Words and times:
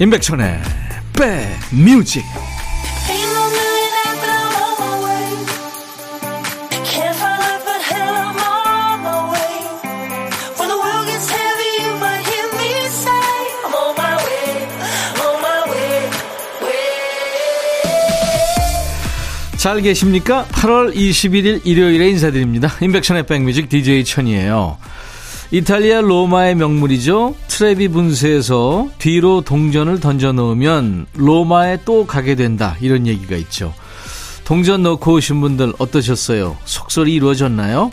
임백천의 0.00 0.58
백뮤직 1.12 2.24
잘 19.58 19.82
계십니까? 19.82 20.46
8월 20.46 20.94
21일 20.94 21.60
일요일에 21.66 22.08
인사드립니다. 22.08 22.70
임백천의 22.80 23.26
백뮤직 23.26 23.68
DJ 23.68 24.06
천이에요. 24.06 24.78
이탈리아 25.50 26.00
로마의 26.00 26.54
명물이죠. 26.54 27.34
트레비 27.60 27.88
분수에서 27.88 28.88
뒤로 28.96 29.42
동전을 29.42 30.00
던져 30.00 30.32
넣으면 30.32 31.04
로마에 31.14 31.80
또 31.84 32.06
가게 32.06 32.34
된다. 32.34 32.74
이런 32.80 33.06
얘기가 33.06 33.36
있죠. 33.36 33.74
동전 34.44 34.82
넣고 34.82 35.12
오신 35.12 35.42
분들 35.42 35.74
어떠셨어요? 35.76 36.56
속설이 36.64 37.12
이루어졌나요? 37.12 37.90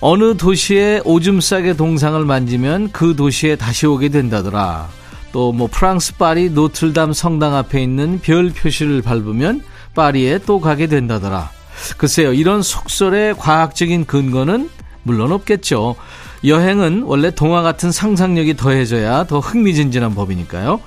어느 0.00 0.36
도시에 0.36 1.00
오줌 1.06 1.40
싸게 1.40 1.76
동상을 1.76 2.22
만지면 2.26 2.92
그 2.92 3.16
도시에 3.16 3.56
다시 3.56 3.86
오게 3.86 4.10
된다더라. 4.10 4.90
또 5.32 5.50
뭐 5.52 5.66
프랑스 5.72 6.16
파리 6.18 6.50
노틀담 6.50 7.14
성당 7.14 7.54
앞에 7.56 7.82
있는 7.82 8.20
별 8.20 8.50
표시를 8.50 9.00
밟으면 9.00 9.62
파리에 9.94 10.40
또 10.44 10.60
가게 10.60 10.88
된다더라. 10.88 11.50
글쎄요, 11.96 12.34
이런 12.34 12.60
속설의 12.60 13.36
과학적인 13.38 14.04
근거는 14.04 14.68
물론 15.04 15.32
없겠죠. 15.32 15.96
여행은 16.44 17.02
원래 17.04 17.30
동화 17.30 17.62
같은 17.62 17.92
상상력이 17.92 18.56
더해져야 18.56 19.24
더 19.24 19.40
흥미진진한 19.40 20.14
법이니까요. 20.14 20.80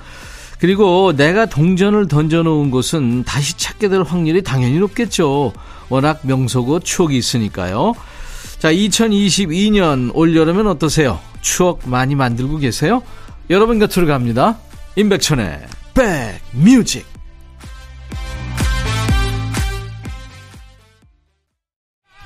그리고 0.59 1.13
내가 1.15 1.45
동전을 1.45 2.07
던져놓은 2.07 2.71
곳은 2.71 3.23
다시 3.23 3.57
찾게 3.57 3.89
될 3.89 4.01
확률이 4.01 4.41
당연히 4.41 4.79
높겠죠. 4.79 5.53
워낙 5.89 6.19
명소고 6.23 6.79
추억이 6.79 7.17
있으니까요. 7.17 7.93
자, 8.59 8.71
2022년 8.71 10.11
올여름엔 10.13 10.67
어떠세요? 10.67 11.19
추억 11.41 11.81
많이 11.85 12.15
만들고 12.15 12.57
계세요? 12.57 13.03
여러분 13.49 13.77
곁으로 13.77 14.07
갑니다. 14.07 14.57
임백천의 14.95 15.59
백뮤직 15.93 17.12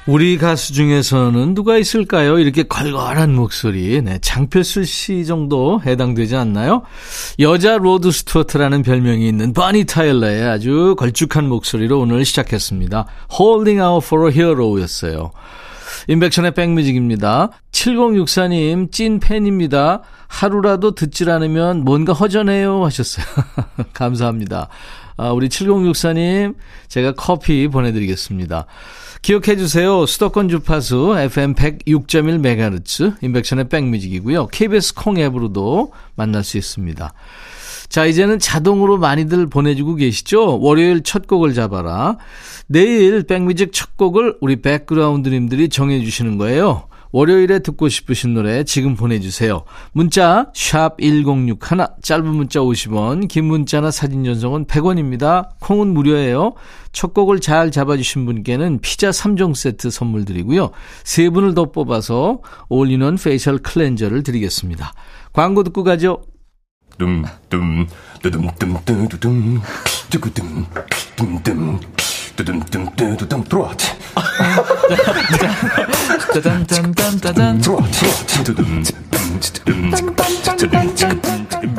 우리 0.08 0.38
가수 0.38 0.72
중에서는 0.72 1.54
누가 1.54 1.78
있을까요? 1.78 2.40
이렇게 2.40 2.64
걸걸한 2.64 3.36
목소리. 3.36 4.02
네, 4.02 4.20
장필순 4.22 4.86
씨 4.86 5.26
정도 5.26 5.82
해당되지 5.86 6.34
않나요? 6.38 6.84
여자 7.40 7.78
로드 7.78 8.12
스튜어트라는 8.12 8.84
별명이 8.84 9.28
있는 9.28 9.52
보니 9.52 9.84
타일러의 9.84 10.46
아주 10.46 10.96
걸쭉한 10.98 11.50
목소리로 11.50 12.00
오늘 12.00 12.24
시작했습니다. 12.24 13.06
Holding 13.38 13.82
Out 13.82 14.06
for 14.06 14.30
a 14.30 14.34
Hero 14.34 14.80
였어요. 14.80 15.32
인백션의 16.08 16.54
백뮤직입니다. 16.54 17.50
7064님, 17.74 18.94
찐 18.94 19.20
팬입니다. 19.20 20.04
하루라도 20.30 20.96
듣질 20.96 21.30
않으면 21.30 21.84
뭔가 21.84 22.14
허전해요 22.14 22.86
하셨어요. 22.86 23.26
감사합니다. 23.94 24.70
아, 25.18 25.32
우리 25.32 25.50
7064님, 25.50 26.55
제가 26.88 27.14
커피 27.14 27.67
보내드리겠습니다. 27.67 28.67
기억해 29.23 29.58
주세요. 29.58 30.05
수도권 30.05 30.48
주파수 30.48 31.16
FM 31.17 31.55
106.1MHz 31.55 33.22
인백션의 33.23 33.67
백뮤직이고요. 33.67 34.48
KBS 34.48 34.94
콩 34.94 35.17
앱으로도 35.17 35.92
만날 36.16 36.44
수 36.44 36.58
있습니다. 36.58 37.14
자, 37.89 38.05
이제는 38.05 38.38
자동으로 38.38 38.98
많이들 38.98 39.48
보내주고 39.48 39.95
계시죠? 39.95 40.60
월요일 40.60 41.02
첫 41.04 41.26
곡을 41.26 41.54
잡아라. 41.54 42.17
내일 42.67 43.23
백뮤직 43.23 43.72
첫 43.73 43.98
곡을 43.98 44.38
우리 44.42 44.61
백그라운드님들이 44.61 45.70
정해주시는 45.70 46.38
거예요. 46.38 46.88
월요일에 47.12 47.60
듣고 47.60 47.90
싶으신 47.90 48.34
노래 48.34 48.64
지금 48.64 48.95
보내주세요. 48.95 49.64
문자 49.92 50.52
1061, 50.54 51.58
짧은 52.02 52.26
문자 52.28 52.60
50원, 52.60 53.28
긴 53.28 53.45
문자나 53.45 53.92
사진 53.92 54.23
전송은 54.23 54.66
100원입니다. 54.66 55.50
콩은 55.62 55.94
무료예요. 55.94 56.54
첫 56.92 57.14
곡을 57.14 57.40
잘 57.40 57.72
잡아주신 57.72 58.26
분께는 58.26 58.80
피자 58.82 59.10
3종 59.12 59.56
세트 59.56 59.90
선물 59.90 60.26
드리고요. 60.26 60.72
세 61.04 61.30
분을 61.30 61.54
더 61.54 61.72
뽑아서 61.72 62.42
올리는 62.70 63.16
페이셜 63.16 63.60
클렌저를 63.60 64.23
드리겠습니다. 64.23 64.94
광고 65.34 65.64
듣고 65.64 65.84
가죠. 65.84 66.23
둠둠 66.98 67.88
뚜둠뚜둠뚜둠 68.23 69.62
뚜구둠 70.10 70.66
둠둠 71.16 71.80
뚜둠뚜둠뚜둠 72.37 73.43
트로트 73.45 73.86
짜잔짠짠짠짠 76.33 77.61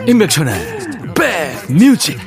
임백천의 0.08 0.54
백뮤직 1.14 2.19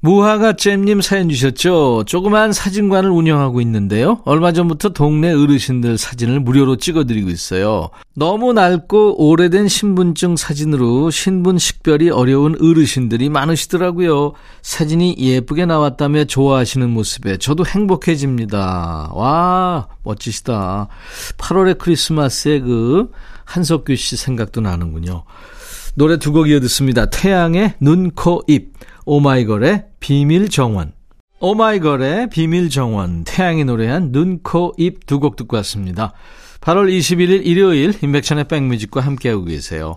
무화과잼님 0.00 1.00
사연 1.00 1.28
주셨죠? 1.28 2.04
조그만 2.06 2.52
사진관을 2.52 3.10
운영하고 3.10 3.60
있는데요. 3.62 4.20
얼마 4.24 4.52
전부터 4.52 4.90
동네 4.90 5.32
어르신들 5.32 5.98
사진을 5.98 6.38
무료로 6.40 6.76
찍어드리고 6.76 7.30
있어요. 7.30 7.90
너무 8.14 8.52
낡고 8.52 9.28
오래된 9.28 9.66
신분증 9.66 10.36
사진으로 10.36 11.10
신분 11.10 11.58
식별이 11.58 12.10
어려운 12.10 12.56
어르신들이 12.60 13.28
많으시더라고요. 13.28 14.34
사진이 14.62 15.16
예쁘게 15.18 15.66
나왔다며 15.66 16.24
좋아하시는 16.26 16.88
모습에 16.88 17.38
저도 17.38 17.66
행복해집니다. 17.66 19.10
와, 19.12 19.88
멋지시다. 20.04 20.86
8월의 21.38 21.78
크리스마스에 21.78 22.60
그 22.60 23.10
한석규 23.44 23.96
씨 23.96 24.16
생각도 24.16 24.60
나는군요. 24.60 25.24
노래 25.96 26.16
두 26.18 26.30
곡 26.30 26.48
이어 26.48 26.60
듣습니다. 26.60 27.06
태양의 27.10 27.74
눈, 27.80 28.12
코, 28.12 28.44
입. 28.46 28.74
오마이걸의 29.12 29.84
비밀 30.00 30.50
정원. 30.50 30.92
오마이걸의 31.40 32.28
비밀 32.28 32.68
정원. 32.68 33.24
태양이 33.24 33.64
노래한 33.64 34.12
눈, 34.12 34.40
코, 34.42 34.74
입 34.76 35.06
두 35.06 35.18
곡 35.18 35.34
듣고 35.36 35.56
왔습니다. 35.56 36.12
8월 36.60 36.92
21일 36.92 37.46
일요일 37.46 37.94
인백천의 38.02 38.44
백뮤직과 38.48 39.00
함께하고 39.00 39.44
계세요. 39.44 39.96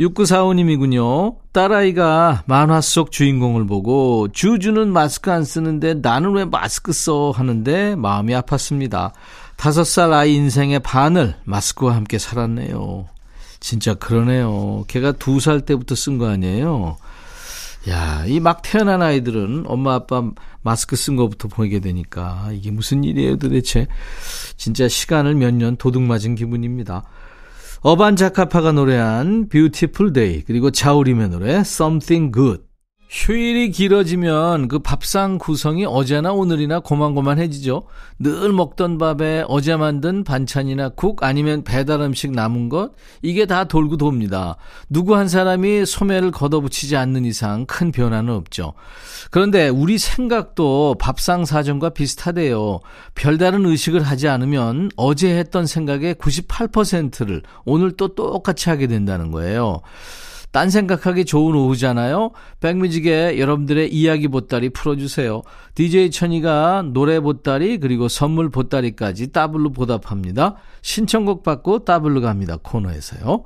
6945님이군요. 0.00 1.36
딸아이가 1.52 2.44
만화 2.46 2.80
속 2.80 3.10
주인공을 3.12 3.66
보고 3.66 4.28
주주는 4.32 4.90
마스크 4.90 5.30
안 5.30 5.44
쓰는데 5.44 5.92
나는 5.94 6.32
왜 6.32 6.46
마스크 6.46 6.94
써 6.94 7.32
하는데 7.32 7.94
마음이 7.94 8.32
아팠습니다. 8.32 9.12
다섯 9.56 9.84
살 9.84 10.14
아이 10.14 10.34
인생의 10.34 10.80
반을 10.80 11.34
마스크와 11.44 11.94
함께 11.94 12.16
살았네요. 12.18 13.04
진짜 13.60 13.92
그러네요. 13.92 14.84
걔가 14.88 15.12
두 15.12 15.40
살 15.40 15.60
때부터 15.60 15.94
쓴 15.94 16.16
거 16.16 16.28
아니에요? 16.28 16.96
야, 17.88 18.24
이 18.26 18.40
막 18.40 18.62
태어난 18.62 19.00
아이들은 19.00 19.64
엄마 19.66 19.94
아빠 19.94 20.28
마스크 20.62 20.96
쓴 20.96 21.14
거부터 21.14 21.46
보게 21.48 21.78
되니까 21.78 22.48
이게 22.52 22.70
무슨 22.72 23.04
일이에요 23.04 23.36
도대체. 23.36 23.86
진짜 24.56 24.88
시간을 24.88 25.34
몇 25.36 25.52
년 25.54 25.76
도둑 25.76 26.02
맞은 26.02 26.34
기분입니다. 26.34 27.04
어반 27.82 28.16
자카파가 28.16 28.72
노래한 28.72 29.48
Beautiful 29.48 30.12
Day 30.12 30.42
그리고 30.44 30.70
자우림의 30.72 31.28
노래 31.28 31.54
Something 31.58 32.32
Good 32.34 32.64
휴일이 33.08 33.70
길어지면 33.70 34.66
그 34.66 34.80
밥상 34.80 35.38
구성이 35.38 35.84
어제나 35.84 36.32
오늘이나 36.32 36.80
고만고만해지죠. 36.80 37.84
늘 38.18 38.52
먹던 38.52 38.98
밥에 38.98 39.44
어제 39.46 39.76
만든 39.76 40.24
반찬이나 40.24 40.88
국 40.90 41.22
아니면 41.22 41.62
배달 41.62 42.00
음식 42.00 42.32
남은 42.32 42.68
것 42.68 42.90
이게 43.22 43.46
다 43.46 43.64
돌고 43.64 43.96
돕니다. 43.96 44.56
누구 44.88 45.14
한 45.16 45.28
사람이 45.28 45.86
소매를 45.86 46.32
걷어붙이지 46.32 46.96
않는 46.96 47.24
이상 47.24 47.64
큰 47.66 47.92
변화는 47.92 48.32
없죠. 48.34 48.72
그런데 49.30 49.68
우리 49.68 49.98
생각도 49.98 50.96
밥상 50.98 51.44
사정과 51.44 51.90
비슷하대요. 51.90 52.80
별다른 53.14 53.66
의식을 53.66 54.02
하지 54.02 54.26
않으면 54.26 54.90
어제 54.96 55.36
했던 55.36 55.66
생각의 55.66 56.16
98%를 56.16 57.42
오늘 57.64 57.92
또 57.96 58.14
똑같이 58.14 58.68
하게 58.68 58.88
된다는 58.88 59.30
거예요. 59.30 59.82
딴 60.56 60.70
생각하기 60.70 61.26
좋은 61.26 61.54
오후잖아요. 61.54 62.30
백뮤직에 62.60 63.38
여러분들의 63.38 63.92
이야기 63.92 64.26
보따리 64.26 64.70
풀어주세요. 64.70 65.42
DJ 65.74 66.10
천이가 66.10 66.82
노래 66.94 67.20
보따리 67.20 67.76
그리고 67.76 68.08
선물 68.08 68.48
보따리까지 68.48 69.32
따블로 69.32 69.72
보답합니다. 69.72 70.54
신청곡 70.80 71.42
받고 71.42 71.80
따블로 71.80 72.22
갑니다. 72.22 72.56
코너에서요. 72.62 73.44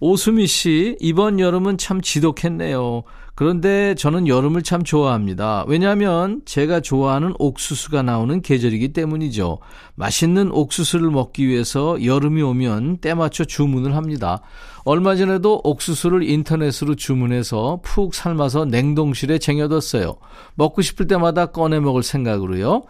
오수미 0.00 0.46
씨, 0.46 0.98
이번 1.00 1.40
여름은 1.40 1.78
참 1.78 2.02
지독했네요. 2.02 3.04
그런데 3.34 3.94
저는 3.94 4.28
여름을 4.28 4.62
참 4.62 4.84
좋아합니다. 4.84 5.64
왜냐하면 5.66 6.42
제가 6.44 6.80
좋아하는 6.80 7.32
옥수수가 7.38 8.02
나오는 8.02 8.42
계절이기 8.42 8.92
때문이죠. 8.92 9.60
맛있는 9.96 10.50
옥수수를 10.50 11.10
먹기 11.10 11.46
위해서 11.46 12.04
여름이 12.04 12.42
오면 12.42 12.98
때맞춰 12.98 13.44
주문을 13.44 13.94
합니다. 13.94 14.40
얼마 14.86 15.16
전에도 15.16 15.60
옥수수를 15.64 16.28
인터넷으로 16.28 16.94
주문해서 16.94 17.80
푹 17.82 18.14
삶아서 18.14 18.66
냉동실에 18.66 19.38
쟁여뒀어요. 19.38 20.16
먹고 20.56 20.82
싶을 20.82 21.06
때마다 21.06 21.46
꺼내 21.46 21.80
먹을 21.80 22.02
생각으로요. 22.02 22.82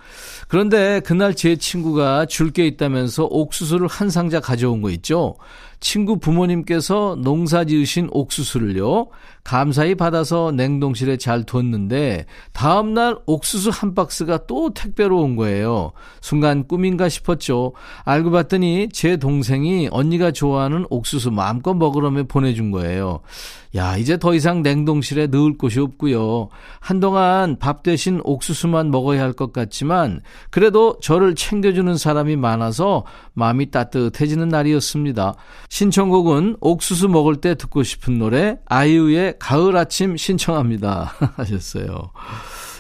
그런데 0.48 1.00
그날 1.00 1.34
제 1.34 1.56
친구가 1.56 2.26
줄 2.26 2.54
게 2.54 2.66
있다면서 2.66 3.24
옥수수를 3.30 3.88
한 3.88 4.10
상자 4.10 4.38
가져온 4.40 4.80
거 4.80 4.90
있죠. 4.90 5.34
친구 5.80 6.18
부모님께서 6.18 7.16
농사 7.20 7.64
지으신 7.64 8.08
옥수수를요, 8.10 9.08
감사히 9.42 9.94
받아서 9.94 10.50
냉동실에 10.52 11.18
잘 11.18 11.44
뒀는데, 11.44 12.24
다음날 12.52 13.18
옥수수 13.26 13.70
한 13.70 13.94
박스가 13.94 14.46
또 14.46 14.72
택배로 14.72 15.20
온 15.20 15.36
거예요. 15.36 15.92
순간 16.22 16.66
꿈인가 16.94 17.08
싶었죠. 17.08 17.72
알고 18.04 18.30
봤더니 18.30 18.88
제 18.92 19.16
동생이 19.16 19.88
언니가 19.90 20.30
좋아하는 20.30 20.86
옥수수 20.90 21.30
마음껏 21.30 21.74
먹으라며 21.74 22.24
보내준 22.24 22.70
거예요. 22.70 23.20
야, 23.76 23.96
이제 23.96 24.18
더 24.18 24.34
이상 24.34 24.62
냉동실에 24.62 25.26
넣을 25.26 25.58
곳이 25.58 25.80
없고요. 25.80 26.48
한동안 26.80 27.58
밥 27.58 27.82
대신 27.82 28.20
옥수수만 28.24 28.90
먹어야 28.90 29.22
할 29.22 29.34
것 29.34 29.52
같지만 29.52 30.20
그래도 30.50 30.96
저를 31.02 31.34
챙겨주는 31.34 31.96
사람이 31.96 32.36
많아서 32.36 33.04
마음이 33.32 33.72
따뜻해지는 33.72 34.48
날이었습니다. 34.48 35.34
신청곡은 35.68 36.58
옥수수 36.60 37.08
먹을 37.08 37.36
때 37.36 37.56
듣고 37.56 37.82
싶은 37.82 38.18
노래 38.18 38.58
아이유의 38.66 39.36
가을 39.40 39.76
아침 39.76 40.16
신청합니다. 40.16 41.12
하셨어요. 41.34 42.12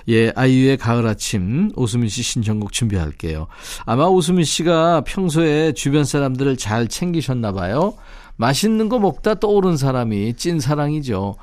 예, 0.08 0.30
아이유의 0.34 0.76
가을 0.76 1.06
아침 1.06 1.70
오수민 1.76 2.08
씨 2.08 2.22
신청곡 2.22 2.72
준비할게요. 2.72 3.46
아마 3.86 4.04
오수민 4.04 4.44
씨가 4.44 5.02
평소에 5.02 5.72
주변 5.72 6.04
사람들을 6.04 6.56
잘 6.56 6.88
챙기셨나 6.88 7.52
봐요. 7.52 7.94
맛있는 8.36 8.88
거 8.88 8.98
먹다 8.98 9.34
떠오른 9.34 9.76
사람이 9.76 10.34
찐 10.34 10.60
사랑이죠. 10.60 11.36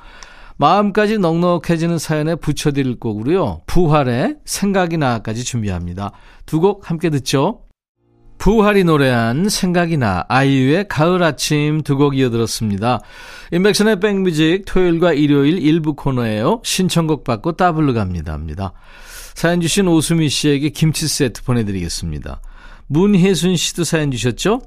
마음까지 0.58 1.18
넉넉해지는 1.18 1.98
사연에 1.98 2.34
붙여드릴 2.36 2.98
곡으로요. 3.00 3.62
부활의 3.66 4.36
생각이 4.44 4.96
나까지 4.98 5.42
준비합니다. 5.44 6.12
두 6.46 6.60
곡 6.60 6.88
함께 6.90 7.10
듣죠. 7.10 7.62
부활이 8.42 8.82
노래한 8.82 9.48
생각이 9.48 9.96
나 9.96 10.24
아이유의 10.26 10.88
가을 10.88 11.22
아침 11.22 11.80
두 11.82 11.96
곡 11.96 12.16
이어들었습니다. 12.18 12.98
인백션의 13.52 14.00
백뮤직 14.00 14.64
토요일과 14.66 15.12
일요일 15.12 15.58
일부 15.58 15.94
코너예요. 15.94 16.60
신청곡 16.64 17.22
받고 17.22 17.52
따블로 17.52 17.94
갑니다. 17.94 18.32
합니다. 18.32 18.72
사연 19.34 19.60
주신 19.60 19.86
오수미 19.86 20.28
씨에게 20.28 20.70
김치 20.70 21.06
세트 21.06 21.44
보내드리겠습니다. 21.44 22.40
문혜순 22.88 23.54
씨도 23.54 23.84
사연 23.84 24.10
주셨죠? 24.10 24.62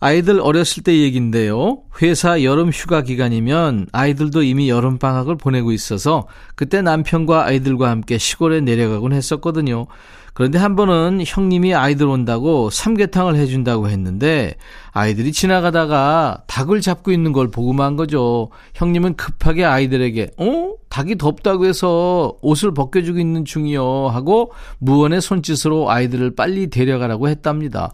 아이들 0.00 0.38
어렸을 0.38 0.82
때 0.82 0.94
얘기인데요. 0.94 1.78
회사 2.02 2.42
여름 2.42 2.68
휴가 2.68 3.00
기간이면 3.00 3.86
아이들도 3.92 4.42
이미 4.42 4.68
여름 4.68 4.98
방학을 4.98 5.38
보내고 5.38 5.72
있어서 5.72 6.28
그때 6.56 6.82
남편과 6.82 7.46
아이들과 7.46 7.88
함께 7.88 8.18
시골에 8.18 8.60
내려가곤 8.60 9.14
했었거든요. 9.14 9.86
그런데 10.34 10.58
한 10.58 10.74
번은 10.74 11.22
형님이 11.24 11.74
아이들 11.74 12.08
온다고 12.08 12.68
삼계탕을 12.68 13.36
해준다고 13.36 13.88
했는데 13.88 14.56
아이들이 14.90 15.30
지나가다가 15.30 16.42
닭을 16.48 16.80
잡고 16.80 17.12
있는 17.12 17.32
걸 17.32 17.52
보고만 17.52 17.94
거죠. 17.94 18.50
형님은 18.74 19.14
급하게 19.14 19.64
아이들에게 19.64 20.32
어? 20.36 20.72
닭이 20.88 21.18
덥다고 21.18 21.66
해서 21.66 22.36
옷을 22.42 22.74
벗겨주고 22.74 23.20
있는 23.20 23.44
중이요 23.44 24.08
하고 24.08 24.52
무언의 24.78 25.20
손짓으로 25.20 25.90
아이들을 25.90 26.34
빨리 26.34 26.68
데려가라고 26.68 27.28
했답니다. 27.28 27.92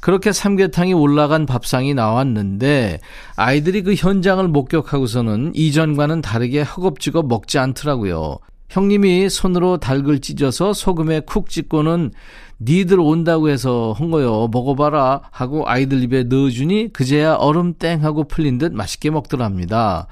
그렇게 0.00 0.32
삼계탕이 0.32 0.94
올라간 0.94 1.44
밥상이 1.44 1.92
나왔는데 1.92 3.00
아이들이 3.36 3.82
그 3.82 3.94
현장을 3.94 4.46
목격하고서는 4.48 5.52
이전과는 5.54 6.22
다르게 6.22 6.62
허겁지겁 6.62 7.28
먹지 7.28 7.58
않더라고요. 7.58 8.38
형님이 8.72 9.28
손으로 9.28 9.76
닭을 9.76 10.20
찢어서 10.20 10.72
소금에 10.72 11.20
쿡 11.20 11.50
찍고는 11.50 12.10
니들 12.58 13.00
온다고 13.00 13.50
해서 13.50 13.94
한 13.94 14.10
거요. 14.10 14.48
먹어봐라 14.50 15.20
하고 15.30 15.68
아이들 15.68 16.02
입에 16.02 16.22
넣어주니 16.22 16.94
그제야 16.94 17.34
얼음 17.34 17.74
땡 17.74 18.02
하고 18.02 18.24
풀린 18.24 18.56
듯 18.56 18.72
맛있게 18.72 19.10
먹더랍니다. 19.10 20.06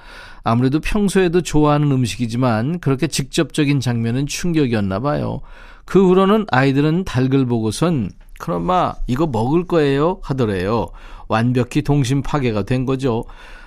아무래도 0.45 0.79
평소에도 0.79 1.41
좋아하는 1.41 1.91
음식이지만 1.91 2.81
그렇게 2.81 3.07
직접적인 3.07 3.81
장면은 3.81 4.27
충격이었나 4.27 5.01
봐요. 5.01 5.41
그 5.87 6.07
후로는 6.07 6.45
아이들은 6.51 7.05
닭을 7.05 7.47
보고선 7.47 8.11
그럼 8.39 8.65
마 8.65 8.95
이거 9.07 9.27
먹을 9.27 9.65
거예요 9.65 10.21
하더래요. 10.23 10.89
완벽히 11.29 11.81
동심 11.81 12.21
파괴가 12.21 12.65
된 12.65 12.85
거죠. 12.85 13.25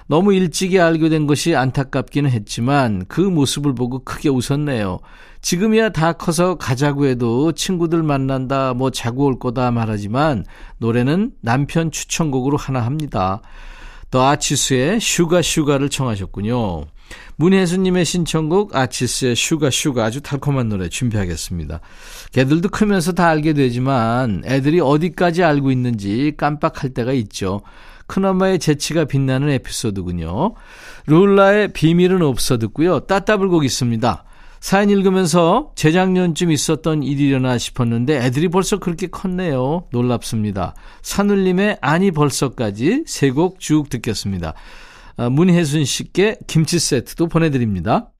너무 0.08 0.34
일찍이 0.34 0.80
알게 0.80 1.10
된 1.10 1.28
것이 1.28 1.56
안타깝기는 1.56 2.30
했지만 2.30 3.06
그 3.08 3.22
모습을 3.22 3.74
보고 3.74 4.04
크게 4.04 4.30
웃었네요. 4.30 5.00
지금이야 5.42 5.90
다 5.90 6.14
커서 6.14 6.56
가자고 6.56 7.06
해도 7.06 7.52
친구들 7.52 8.04
만난다, 8.04 8.74
뭐 8.74 8.90
자고 8.92 9.26
올 9.26 9.40
거다 9.40 9.72
말하지만 9.72 10.46
노래는 10.78 11.32
남편 11.42 11.92
추천곡으로 11.92 12.58
하나 12.58 12.82
합니다. 12.82 13.42
더 14.10 14.28
아치스의 14.28 15.00
Sugar 15.00 15.42
Sugar를 15.42 15.90
청하셨군요. 15.90 16.86
문혜수님의 17.36 18.06
신청곡 18.06 18.76
아치스의 18.76 19.36
슈가 19.36 19.70
슈가 19.70 20.06
아주 20.06 20.22
달콤한 20.22 20.70
노래 20.70 20.88
준비하겠습니다. 20.88 21.80
개들도 22.32 22.70
크면서 22.70 23.12
다 23.12 23.28
알게 23.28 23.54
되지만 23.54 24.44
애들이 24.46 24.80
어디까지 24.80 25.44
알고 25.44 25.72
있는지 25.72 26.34
깜빡할 26.38 26.92
때가 26.94 27.14
있죠. 27.14 27.62
큰엄마의 28.14 28.60
재치가 28.60 29.06
빛나는 29.06 29.50
에피소드군요. 29.50 30.54
룰라의 31.08 31.74
비밀은 31.74 32.22
없어 32.22 32.60
듣고요. 32.60 33.00
따따블곡 33.02 33.66
있습니다. 33.66 34.24
사연 34.60 34.90
읽으면서 34.90 35.72
재작년쯤 35.76 36.52
있었던 36.52 37.02
일이려나 37.04 37.58
싶었는데 37.58 38.18
애들이 38.24 38.50
벌써 38.50 38.78
그렇게 38.78 39.08
컸네요. 39.08 39.88
놀랍습니다. 39.92 40.76
산울림의 41.02 41.80
아니 41.82 42.12
벌써까지 42.12 43.04
세 43.08 43.32
곡 43.32 43.60
쭉 43.60 43.90
듣겠습니다. 43.90 44.54
아, 45.18 45.30
문혜순 45.30 45.84
씨께 45.84 46.38
김치 46.48 46.80
세트도 46.80 47.28
보내드립니다. 47.28 48.12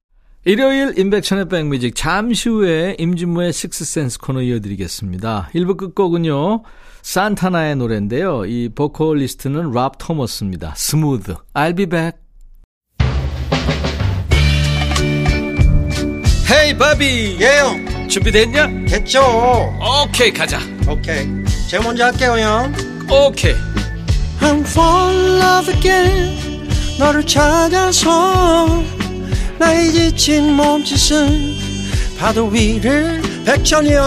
일요일 0.46 0.98
인백천의 0.98 1.48
백뮤직 1.48 1.96
잠시 1.96 2.50
후에 2.50 2.98
임진모의 3.00 3.54
식스센스 3.54 4.20
코너 4.20 4.42
이어드리겠습니다. 4.42 5.50
1부 5.56 5.78
끝곡은요. 5.78 6.64
산타나의 7.04 7.76
노래인데요. 7.76 8.46
이 8.46 8.70
보컬리스트는 8.74 9.72
랍 9.72 9.98
토머스입니다. 10.00 10.74
Smooth. 10.76 11.36
I'll 11.54 11.76
be 11.76 11.86
back. 11.86 12.18
Hey 16.50 16.78
바비. 16.78 17.38
예 17.40 17.55
형. 17.55 18.08
준비됐냐? 18.08 18.68
됐죠. 18.88 19.22
오케이 20.06 20.32
가자. 20.32 20.60
오케이. 20.90 21.28
제가 21.70 21.84
먼저 21.84 22.06
할게요 22.06 22.38
형. 22.40 22.74
오케이. 23.12 23.54
I'm 24.40 24.62
fall 24.62 25.14
in 25.14 25.42
love 25.42 25.74
again. 25.76 26.68
너를 27.00 27.26
찾아서 27.26 28.82
나의 29.60 29.92
지친 29.92 30.54
몸짓은 30.54 31.56
파도 32.18 32.48
위를 32.48 33.22
백천이 33.46 33.94
형 33.94 34.04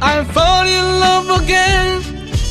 I'm 0.00 0.28
fall 0.30 0.68
in 0.68 0.84
love 1.02 1.42
again. 1.42 2.11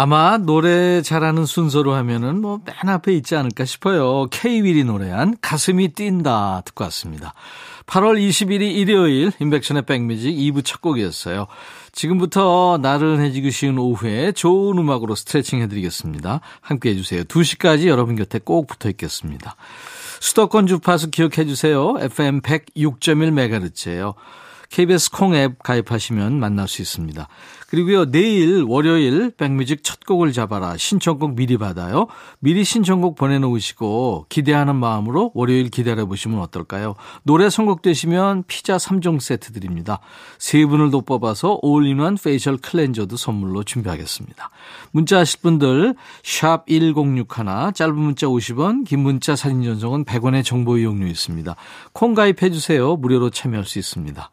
아마 0.00 0.38
노래 0.38 1.02
잘하는 1.02 1.44
순서로 1.44 1.92
하면은 1.94 2.40
뭐 2.40 2.60
맨 2.64 2.88
앞에 2.88 3.12
있지 3.14 3.34
않을까 3.34 3.64
싶어요. 3.64 4.28
K-윌이 4.30 4.84
노래한 4.84 5.38
가슴이 5.40 5.88
뛴다 5.88 6.62
듣고 6.64 6.84
왔습니다. 6.84 7.34
8월 7.86 8.16
20일이 8.16 8.62
일요일 8.76 9.32
인백션의 9.40 9.86
백뮤직 9.86 10.36
2부 10.36 10.64
첫 10.64 10.80
곡이었어요. 10.82 11.48
지금부터 11.90 12.78
나른해지기 12.80 13.50
쉬운 13.50 13.78
오후에 13.78 14.30
좋은 14.32 14.78
음악으로 14.78 15.16
스트레칭 15.16 15.60
해드리겠습니다. 15.62 16.42
함께 16.60 16.90
해주세요. 16.90 17.24
2시까지 17.24 17.86
여러분 17.88 18.14
곁에 18.14 18.38
꼭 18.38 18.68
붙어 18.68 18.88
있겠습니다. 18.90 19.56
수도권 20.20 20.68
주파수 20.68 21.10
기억해 21.10 21.44
주세요. 21.46 21.96
FM 21.98 22.42
106.1MHz예요. 22.42 24.14
KBS 24.70 25.10
콩 25.10 25.34
앱 25.34 25.62
가입하시면 25.62 26.38
만날 26.38 26.68
수 26.68 26.82
있습니다. 26.82 27.26
그리고요, 27.68 28.10
내일 28.10 28.62
월요일 28.66 29.30
백뮤직 29.36 29.84
첫 29.84 30.00
곡을 30.06 30.32
잡아라. 30.32 30.78
신청곡 30.78 31.34
미리 31.34 31.58
받아요. 31.58 32.06
미리 32.38 32.64
신청곡 32.64 33.14
보내놓으시고 33.14 34.24
기대하는 34.30 34.74
마음으로 34.74 35.32
월요일 35.34 35.68
기다려보시면 35.68 36.40
어떨까요? 36.40 36.94
노래 37.24 37.50
선곡되시면 37.50 38.44
피자 38.46 38.78
3종 38.78 39.20
세트 39.20 39.52
드립니다. 39.52 40.00
세 40.38 40.64
분을 40.64 40.90
더 40.90 41.02
뽑아서 41.02 41.58
all-in-one 41.60 42.16
facial 42.16 42.56
cleanser도 42.56 43.18
선물로 43.18 43.64
준비하겠습니다. 43.64 44.48
문자 44.90 45.18
하실 45.18 45.40
분들 45.42 45.94
샵 46.24 46.64
1061, 46.68 47.26
짧은 47.74 47.94
문자 47.94 48.26
50원, 48.28 48.86
긴 48.86 49.00
문자 49.00 49.36
사진 49.36 49.62
전송은 49.62 50.06
100원의 50.06 50.42
정보 50.42 50.78
이용료 50.78 51.06
있습니다. 51.06 51.54
콩 51.92 52.14
가입해 52.14 52.48
주세요. 52.50 52.96
무료로 52.96 53.28
참여할 53.28 53.66
수 53.66 53.78
있습니다. 53.78 54.30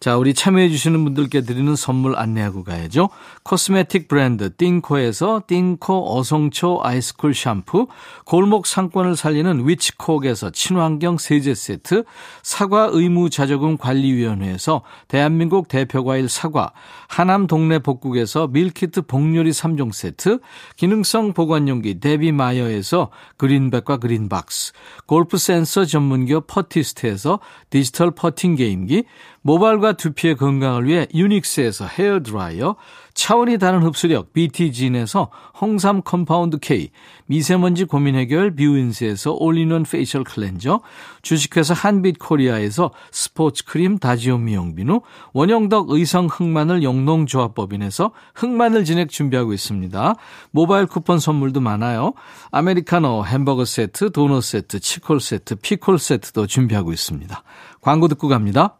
자, 0.00 0.16
우리 0.16 0.32
참여해 0.32 0.70
주시는 0.70 1.04
분들께 1.04 1.42
드리는 1.42 1.76
선물 1.76 2.16
안내하고 2.16 2.64
가야죠. 2.64 3.10
cosmetic 3.42 4.08
브랜드 4.08 4.56
띵코에서 4.56 5.42
띵코 5.46 6.16
어성초 6.16 6.80
아이스쿨 6.82 7.34
샴푸, 7.34 7.86
골목 8.24 8.66
상권을 8.66 9.14
살리는 9.14 9.68
위치콕에서 9.68 10.52
친환경 10.52 11.18
세제 11.18 11.54
세트, 11.54 12.04
사과 12.42 12.88
의무 12.90 13.28
자조금 13.28 13.76
관리위원회에서 13.76 14.80
대한민국 15.06 15.68
대표과일 15.68 16.30
사과, 16.30 16.72
하남 17.06 17.46
동네 17.46 17.78
복국에서 17.78 18.46
밀키트 18.46 19.02
복요리 19.02 19.50
3종 19.50 19.92
세트, 19.92 20.38
기능성 20.76 21.34
보관용기 21.34 22.00
데비마이어에서 22.00 23.10
그린백과 23.36 23.98
그린박스, 23.98 24.72
골프 25.04 25.36
센서 25.36 25.84
전문기업 25.84 26.46
퍼티스트에서 26.46 27.40
디지털 27.68 28.12
퍼팅 28.12 28.56
게임기, 28.56 29.04
모발과 29.42 29.94
두피의 29.94 30.36
건강을 30.36 30.86
위해 30.86 31.06
유닉스에서 31.14 31.86
헤어드라이어, 31.86 32.76
차원이 33.14 33.58
다른 33.58 33.82
흡수력 33.82 34.32
BT진에서 34.32 35.30
홍삼 35.60 36.02
compound 36.02 36.58
K, 36.58 36.90
미세먼지 37.26 37.84
고민 37.84 38.14
해결 38.14 38.54
뷰인스에서 38.54 39.32
all-in-one 39.32 39.82
facial 39.82 40.24
cleanser, 40.24 40.80
주식회사 41.22 41.74
한빛코리아에서 41.74 42.92
스포츠 43.10 43.64
크림 43.64 43.98
다지오 43.98 44.38
미용비누, 44.38 45.00
원형덕 45.32 45.90
의성 45.90 46.26
흑마늘 46.30 46.82
영농조합법인에서 46.82 48.12
흑마늘 48.34 48.84
진액 48.84 49.08
준비하고 49.08 49.52
있습니다. 49.52 50.14
모바일 50.50 50.86
쿠폰 50.86 51.18
선물도 51.18 51.60
많아요. 51.60 52.12
아메리카노 52.50 53.24
햄버거 53.24 53.64
세트, 53.64 54.12
도넛 54.12 54.42
세트, 54.42 54.80
치콜 54.80 55.20
세트, 55.20 55.56
피콜 55.56 55.98
세트도 55.98 56.46
준비하고 56.46 56.92
있습니다. 56.92 57.42
광고 57.80 58.08
듣고 58.08 58.28
갑니다. 58.28 58.79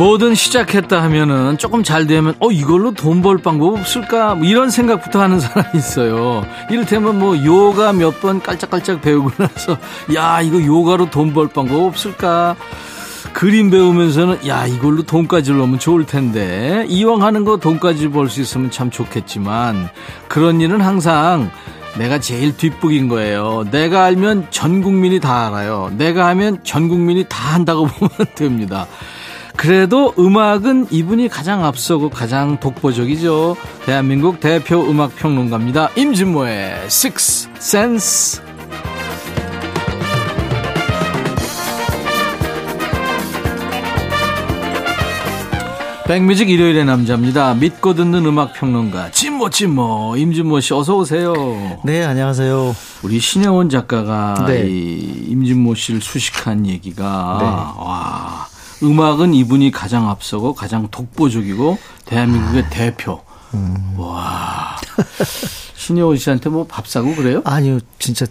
뭐든 0.00 0.34
시작했다 0.34 1.02
하면은 1.02 1.58
조금 1.58 1.82
잘 1.82 2.06
되면 2.06 2.34
어 2.40 2.50
이걸로 2.50 2.92
돈 2.94 3.20
벌 3.20 3.36
방법 3.36 3.78
없을까 3.78 4.34
뭐 4.34 4.46
이런 4.46 4.70
생각부터 4.70 5.20
하는 5.20 5.38
사람이 5.40 5.68
있어요. 5.76 6.42
이를테면 6.70 7.18
뭐 7.18 7.36
요가 7.44 7.92
몇 7.92 8.18
번 8.22 8.40
깔짝깔짝 8.40 9.02
배우고 9.02 9.30
나서 9.36 9.76
야 10.14 10.40
이거 10.40 10.62
요가로 10.64 11.10
돈 11.10 11.34
벌 11.34 11.48
방법 11.48 11.82
없을까? 11.84 12.56
그림 13.34 13.68
배우면서는 13.70 14.48
야 14.48 14.66
이걸로 14.66 15.02
돈까지 15.02 15.52
넣으면 15.52 15.78
좋을 15.78 16.06
텐데 16.06 16.86
이왕 16.88 17.22
하는 17.22 17.44
거 17.44 17.58
돈까지 17.58 18.08
벌 18.08 18.30
수 18.30 18.40
있으면 18.40 18.70
참 18.70 18.90
좋겠지만 18.90 19.90
그런 20.28 20.62
일은 20.62 20.80
항상 20.80 21.50
내가 21.98 22.18
제일 22.20 22.56
뒷북인 22.56 23.08
거예요. 23.08 23.66
내가 23.70 24.04
알면 24.04 24.46
전 24.50 24.80
국민이 24.80 25.20
다 25.20 25.48
알아요. 25.48 25.92
내가 25.98 26.26
하면 26.28 26.58
전 26.64 26.88
국민이 26.88 27.24
다 27.28 27.54
한다고 27.54 27.84
보면 27.98 28.10
됩니다. 28.34 28.86
그래도 29.60 30.14
음악은 30.18 30.86
이분이 30.90 31.28
가장 31.28 31.66
앞서고 31.66 32.08
가장 32.08 32.58
독보적이죠. 32.60 33.56
대한민국 33.84 34.40
대표 34.40 34.80
음악 34.88 35.14
평론가입니다. 35.16 35.90
임진모의 35.96 36.84
Six 36.86 37.50
Sense. 37.56 38.42
백뮤직 46.06 46.48
일요일의 46.48 46.86
남자입니다. 46.86 47.52
믿고 47.52 47.92
듣는 47.92 48.24
음악 48.24 48.54
평론가 48.54 49.10
진모 49.10 49.50
진모 49.50 50.16
임진모 50.16 50.60
씨 50.60 50.72
어서 50.72 50.96
오세요. 50.96 51.34
네 51.84 52.02
안녕하세요. 52.02 52.74
우리 53.02 53.20
신혜원 53.20 53.68
작가가 53.68 54.46
네. 54.46 54.66
이 54.66 55.26
임진모 55.28 55.74
씨를 55.74 56.00
수식한 56.00 56.66
얘기가 56.66 57.36
네. 57.40 57.46
와 57.84 58.49
음악은 58.82 59.34
이분이 59.34 59.70
가장 59.70 60.08
앞서고 60.08 60.54
가장 60.54 60.88
독보적이고 60.90 61.78
대한민국의 62.06 62.62
아. 62.64 62.68
대표. 62.70 63.22
음. 63.54 63.94
와. 63.98 64.76
신혜원 65.74 66.16
씨한테 66.16 66.50
뭐 66.50 66.66
밥 66.68 66.86
사고 66.86 67.14
그래요? 67.14 67.42
아니요, 67.44 67.78
진짜 67.98 68.26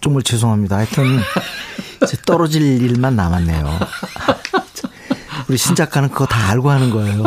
정말 0.00 0.22
죄송합니다. 0.22 0.76
하여튼 0.76 1.20
이제 2.02 2.16
떨어질 2.26 2.62
일만 2.82 3.14
남았네요. 3.16 3.78
우리 5.48 5.56
신 5.58 5.74
작가는 5.74 6.08
그거 6.08 6.26
다 6.26 6.48
알고 6.50 6.70
하는 6.70 6.90
거예요. 6.90 7.22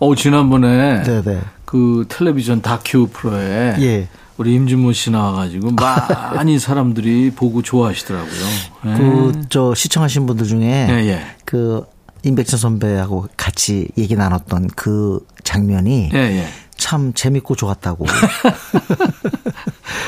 어 0.00 0.14
지난번에 0.14 1.02
네네. 1.02 1.40
그 1.64 2.06
텔레비전 2.08 2.62
다큐 2.62 3.08
프로에 3.08 3.76
예. 3.80 4.08
우리 4.38 4.54
임진모 4.54 4.92
씨 4.92 5.10
나와가지고 5.10 5.72
많이 5.72 6.58
사람들이 6.58 7.32
보고 7.32 7.60
좋아하시더라고요. 7.60 8.44
네. 8.84 8.94
그저 8.96 9.74
시청하신 9.74 10.26
분들 10.26 10.46
중에 10.46 10.86
예, 10.90 10.94
예. 11.08 11.20
그 11.44 11.84
임백천 12.24 12.58
선배하고 12.58 13.28
같이 13.36 13.88
얘기 13.98 14.14
나눴던 14.14 14.68
그 14.76 15.24
장면이 15.42 16.10
예, 16.14 16.18
예. 16.18 16.46
참 16.76 17.12
재밌고 17.12 17.56
좋았다고. 17.56 18.06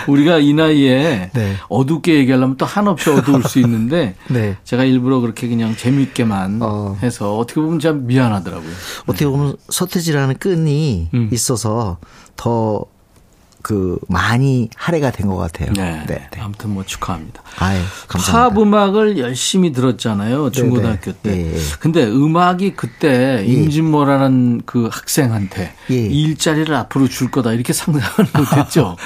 우리가 0.06 0.38
이 0.38 0.52
나이에 0.54 1.30
네. 1.32 1.56
어둡게 1.68 2.14
얘기하려면 2.14 2.56
또 2.56 2.64
한없이 2.64 3.10
어두울 3.10 3.42
수 3.42 3.58
있는데 3.58 4.14
네. 4.30 4.56
제가 4.62 4.84
일부러 4.84 5.18
그렇게 5.20 5.48
그냥 5.48 5.76
재밌게만 5.76 6.60
어. 6.62 6.96
해서 7.02 7.36
어떻게 7.36 7.60
보면 7.60 7.80
참 7.80 8.06
미안하더라고요. 8.06 8.70
어떻게 9.06 9.26
보면 9.26 9.56
서태지라는 9.68 10.38
끈이 10.38 11.10
음. 11.12 11.28
있어서 11.32 11.98
더 12.36 12.86
그 13.62 13.98
많이 14.08 14.68
할애가 14.76 15.10
된 15.10 15.26
것 15.28 15.36
같아요. 15.36 15.72
네. 15.74 16.02
네, 16.06 16.28
네. 16.32 16.40
아무튼 16.40 16.70
뭐 16.70 16.84
축하합니다. 16.84 17.42
아유, 17.58 17.78
감사합니다. 18.08 18.54
팝 18.54 18.62
음악을 18.62 19.18
열심히 19.18 19.72
들었잖아요. 19.72 20.44
네, 20.46 20.50
중고등학교 20.50 21.12
네. 21.12 21.18
때. 21.22 21.36
예, 21.36 21.54
예. 21.54 21.58
근데 21.78 22.04
음악이 22.06 22.74
그때 22.74 23.40
예. 23.40 23.44
임진모라는 23.44 24.62
그 24.66 24.88
학생한테 24.90 25.74
예. 25.90 25.94
일자리를 25.94 26.74
앞으로 26.74 27.08
줄 27.08 27.30
거다 27.30 27.52
이렇게 27.52 27.72
상상을 27.72 28.30
못했죠. 28.36 28.96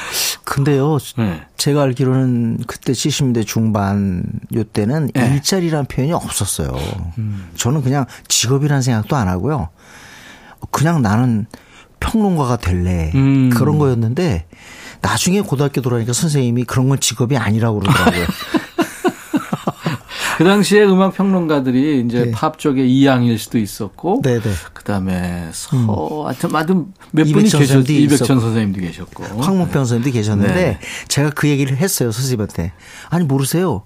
근데요. 0.45 0.99
네. 1.19 1.43
제가 1.57 1.83
알기로는 1.83 2.61
그때 2.67 2.93
70대 2.93 3.47
중반 3.47 4.23
요때는 4.55 5.11
네. 5.15 5.27
일자리라는 5.35 5.87
표현이 5.87 6.13
없었어요. 6.13 6.71
음. 7.19 7.51
저는 7.57 7.83
그냥 7.83 8.05
직업이라는 8.29 8.83
생각도 8.83 9.17
안 9.17 9.29
하고요. 9.29 9.69
그냥 10.71 11.03
나는 11.03 11.47
평론가가 12.01 12.57
될래 12.59 13.13
음. 13.15 13.51
그런 13.51 13.79
거였는데 13.79 14.47
나중에 15.01 15.41
고등학교 15.41 15.81
돌아가니까 15.81 16.13
선생님이 16.13 16.65
그런 16.65 16.89
건 16.89 16.99
직업이 17.01 17.37
아니라고 17.37 17.81
그러더라고요. 17.81 18.27
그 20.37 20.43
당시에 20.43 20.85
음악 20.85 21.15
평론가들이 21.15 22.05
이제 22.05 22.25
네. 22.25 22.31
팝 22.33 22.59
쪽에 22.59 22.85
이양일 22.85 23.39
수도 23.39 23.59
있었고, 23.59 24.21
네 24.25 24.41
네. 24.41 24.51
그다음에 24.73 25.49
서 25.53 25.77
음. 25.77 25.87
하여튼 26.27 26.55
하여튼 26.55 26.87
몇 27.13 27.25
분이 27.25 27.49
계셨 27.51 27.89
이백천 27.89 28.41
선생님도 28.41 28.81
계셨고, 28.81 29.23
황문평 29.41 29.85
선생님도 29.85 30.11
계셨는데 30.11 30.55
네. 30.55 30.79
제가 31.07 31.31
그 31.31 31.49
얘기를 31.49 31.77
했어요 31.77 32.11
선생님한테. 32.11 32.73
아니 33.11 33.25
모르세요. 33.25 33.85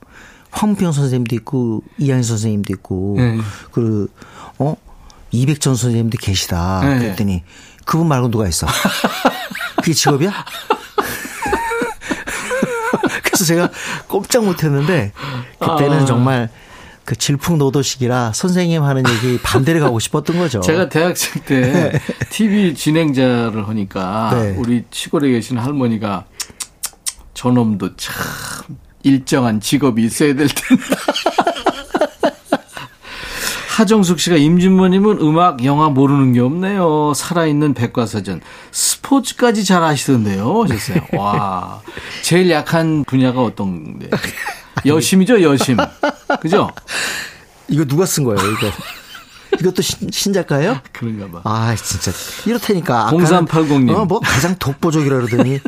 황평 0.50 0.93
선생님도 0.93 1.35
있고 1.37 1.83
이한희 1.99 2.23
선생님도 2.23 2.73
있고 2.75 3.17
네. 3.19 3.38
그 3.71 4.09
어? 4.59 4.75
이백전 5.31 5.75
선생님도 5.75 6.17
계시다. 6.19 6.81
네. 6.83 6.99
그랬더니 6.99 7.43
그분 7.88 8.07
말고 8.07 8.30
누가 8.30 8.47
있어? 8.47 8.66
그게 9.76 9.95
직업이야? 9.95 10.30
그래서 13.25 13.45
제가 13.47 13.71
꼼짝 14.07 14.45
못했는데 14.45 15.12
그때는 15.59 16.02
아. 16.02 16.04
정말 16.04 16.50
그 17.07 17.16
질풍노도식이라 17.16 18.35
선생님 18.35 18.83
하는 18.83 19.04
얘기 19.09 19.40
반대로 19.42 19.80
가고 19.80 19.99
싶었던 20.00 20.37
거죠. 20.37 20.61
제가 20.61 20.90
대학생 20.90 21.42
때 21.45 21.99
TV 22.28 22.75
진행자를 22.75 23.66
하니까 23.66 24.33
네. 24.35 24.54
우리 24.59 24.85
시골에 24.90 25.30
계신 25.30 25.57
할머니가 25.57 26.26
저놈도 27.33 27.97
참 27.97 28.14
일정한 29.02 29.61
직업이 29.62 30.04
있어야 30.04 30.35
될 30.35 30.49
텐데. 30.49 30.85
하정숙 33.78 34.18
씨가 34.18 34.37
임진모님은 34.37 35.20
음악, 35.20 35.64
영화 35.64 35.88
모르는 35.88 36.32
게 36.32 36.40
없네요. 36.40 37.12
살아있는 37.14 37.75
백과사전. 37.75 38.40
스포츠까지 38.73 39.64
잘 39.64 39.85
아시던데요. 39.85 40.64
하셨어요. 40.64 41.06
와. 41.12 41.80
제일 42.23 42.50
약한 42.50 43.04
분야가 43.04 43.40
어떤, 43.40 44.00
데 44.00 44.11
여심이죠, 44.85 45.42
여심. 45.42 45.76
그죠? 46.40 46.73
이거 47.68 47.85
누가 47.85 48.04
쓴 48.04 48.25
거예요, 48.25 48.40
이거? 48.40 48.68
이것도 49.61 49.80
신, 49.80 50.11
신작가예요? 50.11 50.80
그런가 50.90 51.30
봐. 51.30 51.40
아, 51.44 51.76
진짜. 51.76 52.11
이렇다니까. 52.47 53.11
0380님. 53.12 53.94
어, 53.94 54.04
뭐 54.06 54.18
가장 54.18 54.56
독보적이라 54.58 55.20
그러더니. 55.20 55.61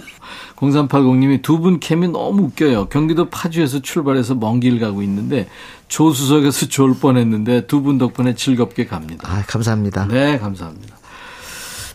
0380님이 0.61 1.43
두분 1.43 1.81
캠이 1.81 2.09
너무 2.09 2.43
웃겨요. 2.45 2.87
경기도 2.91 3.31
파주에서 3.31 3.81
출발해서 3.81 4.35
먼 4.35 4.61
길 4.61 4.79
가고 4.79 5.03
있는데 5.03 5.49
조수석에서 5.89 6.67
졸 6.69 6.95
뻔했는데 6.95 7.67
두 7.67 7.81
분 7.83 7.97
덕분에 7.99 8.35
즐겁게 8.35 8.85
갑니다. 8.87 9.27
아, 9.31 9.43
감사합니다. 9.47 10.07
네, 10.09 10.39
감사합니다. 10.39 10.97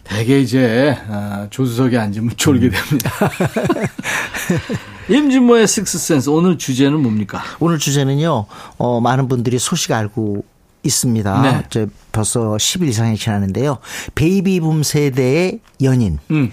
대개 0.03 0.39
이제 0.39 0.97
아, 1.09 1.47
조수석에 1.49 1.97
앉으면 1.97 2.31
졸게 2.37 2.69
됩니다. 2.69 3.11
임진모의 5.09 5.67
식스센스 5.67 6.29
오늘 6.29 6.57
주제는 6.57 7.01
뭡니까? 7.01 7.41
오늘 7.59 7.77
주제는요. 7.77 8.45
어, 8.77 8.99
많은 9.01 9.27
분들이 9.27 9.59
소식 9.59 9.91
알고 9.91 10.43
있습니다. 10.83 11.41
네. 11.41 11.63
저 11.69 11.87
벌써 12.11 12.55
10일 12.57 12.87
이상이 12.89 13.17
지났는데요. 13.17 13.77
베이비붐 14.15 14.83
세대의 14.83 15.59
연인. 15.83 16.19
음. 16.31 16.51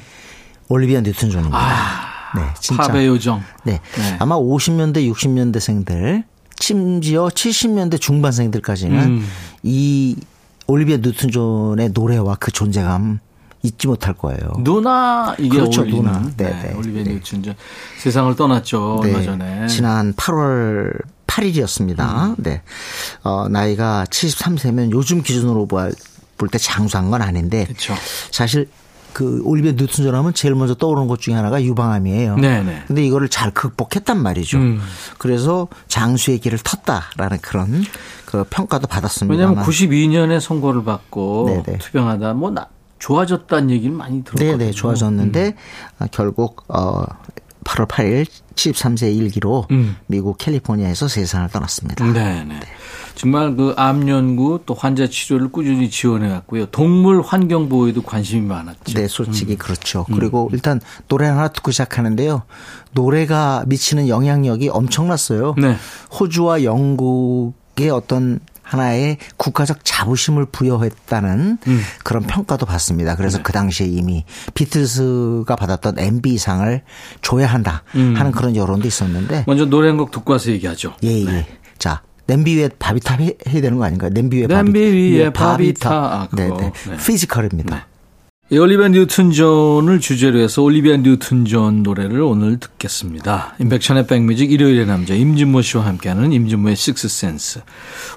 올리비아 0.73 1.03
뉴튼 1.03 1.29
존입니다. 1.29 1.59
아, 1.59 2.35
네, 2.35 2.47
진짜. 2.59 2.89
팝의 2.89 3.07
요정. 3.07 3.43
네. 3.65 3.81
네. 3.95 4.17
아마 4.19 4.37
50년대, 4.37 5.07
60년대생들, 5.13 6.25
심지어 6.59 7.27
70년대 7.29 8.01
중반생들까지는 8.01 8.99
음. 8.99 9.29
이 9.63 10.17
올리비아 10.67 10.97
뉴튼 10.97 11.31
존의 11.31 11.91
노래와 11.93 12.37
그 12.41 12.51
존재감 12.53 13.19
잊지 13.63 13.87
못할 13.87 14.15
거예요. 14.15 14.39
누나 14.61 15.37
이게 15.39 15.59
그렇죠, 15.59 15.83
어울리는. 15.83 16.05
누나. 16.05 16.23
네, 16.39 16.45
네. 16.51 16.63
네. 16.69 16.75
올리비아 16.75 17.05
네. 17.05 17.11
뉴튼 17.15 17.43
존 17.43 17.55
세상을 17.99 18.35
떠났죠 18.35 19.01
네. 19.03 19.11
얼마 19.11 19.23
전에. 19.23 19.67
지난 19.67 20.15
8월 20.15 20.91
8일이었습니다. 21.27 22.31
음. 22.31 22.35
네. 22.39 22.63
어, 23.25 23.47
나이가 23.51 24.07
73세면 24.09 24.91
요즘 24.93 25.23
기준으로 25.23 25.67
볼 25.67 25.93
때 26.51 26.59
장수한 26.59 27.09
건 27.13 27.23
아닌데 27.23 27.67
그쵸. 27.67 27.95
사실 28.33 28.69
그 29.13 29.43
올리비아 29.45 29.73
뉴튼 29.73 30.05
존 30.05 30.15
하면 30.15 30.35
제일 30.35 30.55
먼저 30.55 30.75
떠오르는 30.75 31.09
것 31.09 31.21
중에 31.21 31.35
하나가 31.35 31.63
유방암이에요. 31.63 32.37
네네. 32.37 32.85
근데 32.87 33.05
이거를 33.05 33.29
잘 33.29 33.51
극복했단 33.51 34.23
말이죠. 34.23 34.59
음. 34.59 34.81
그래서 35.19 35.69
장수의 35.89 36.39
길을 36.39 36.59
텄다라는 36.59 37.41
그런 37.43 37.85
그 38.27 38.45
평가도 38.49 38.87
받았습니다. 38.87 39.33
왜냐하면 39.33 39.65
92년에 39.65 40.41
선고를 40.41 40.85
받고 40.85 41.63
네네. 41.65 41.79
투병하다 41.79 42.35
뭐 42.35 42.51
나, 42.51 42.69
좋아졌다는 42.99 43.71
얘기를 43.71 43.95
많이 43.95 44.23
들었거든요. 44.23 44.57
네네 44.57 44.71
좋아졌는데 44.73 45.55
음. 46.01 46.07
결국 46.13 46.65
어 46.69 47.05
8월 47.65 47.87
8일 47.89 48.27
73세 48.55 49.15
일기로 49.17 49.67
음. 49.71 49.97
미국 50.07 50.39
캘리포니아에서 50.39 51.09
세상을 51.09 51.49
떠났습니다. 51.49 52.05
네네. 52.05 52.45
네. 52.45 52.61
정말 53.15 53.55
그 53.57 53.75
암 53.77 54.09
연구 54.09 54.61
또 54.67 54.75
환자 54.75 55.07
치료를 55.07 55.49
꾸준히 55.53 55.91
지원해 55.91 56.31
왔고요. 56.31 56.67
동물 56.67 57.23
환경 57.23 57.69
보호에도 57.69 58.03
관심이 58.03 58.41
많았죠. 58.47 58.95
네, 58.95 59.07
솔직히 59.09 59.53
음. 59.53 59.59
그렇죠. 59.59 60.05
그리고 60.13 60.47
음. 60.47 60.55
일단 60.55 60.81
노래 61.09 61.27
하나 61.27 61.49
듣고 61.49 61.71
시작하는데요. 61.71 62.43
노래가 62.93 63.65
미치는 63.67 64.09
영향력이 64.09 64.69
엄청났어요. 64.69 65.55
네. 65.59 65.77
호주와 66.19 66.65
영국의 66.65 67.91
어떤 67.91 68.41
하나의 68.63 69.19
국가적 69.37 69.81
자부심을 69.85 70.47
부여했다는 70.47 71.59
음. 71.67 71.81
그런 72.05 72.23
평가도 72.23 72.65
받습니다. 72.65 73.17
그래서 73.17 73.39
네. 73.39 73.43
그 73.43 73.53
당시에 73.53 73.87
이미 73.87 74.25
비틀스가 74.55 75.57
받았던 75.57 75.99
MBE상을 75.99 76.83
줘야 77.21 77.47
한다 77.49 77.83
음. 77.95 78.15
하는 78.17 78.33
그런 78.33 78.57
여론도 78.57 78.87
있었는데 78.89 79.45
먼저 79.47 79.67
노래 79.67 79.89
한 79.89 79.99
곡 79.99 80.11
듣고 80.11 80.33
와서 80.33 80.51
얘기하죠. 80.51 80.95
예, 81.05 81.21
예. 81.21 81.25
네. 81.25 81.47
자, 81.79 82.01
냄비 82.27 82.57
위에 82.57 82.69
바비탑 82.79 83.21
해야 83.21 83.61
되는 83.61 83.79
거 83.79 83.85
아닌가요? 83.85 84.11
냄비 84.11 84.39
위에. 84.39 84.47
냄비 84.47 84.81
위에 84.81 85.33
바비탑. 85.33 85.93
아, 85.93 86.29
네, 86.33 86.49
네. 86.49 86.73
Physical입니다. 87.05 87.87
네. 88.49 88.59
올리비아 88.59 88.89
뉴튼 88.89 89.31
존을 89.31 90.01
주제로 90.01 90.39
해서 90.39 90.61
올리비아 90.61 90.99
뉴튼 90.99 91.47
존 91.47 91.83
노래를 91.83 92.21
오늘 92.21 92.59
듣겠습니다. 92.59 93.55
임백천의 93.59 94.07
백뮤직 94.07 94.53
일요일의 94.53 94.85
남자 94.85 95.15
임진모 95.15 95.63
씨와 95.63 95.87
함께하는 95.87 96.33
임진모의 96.33 96.77
식스센스. 96.77 97.63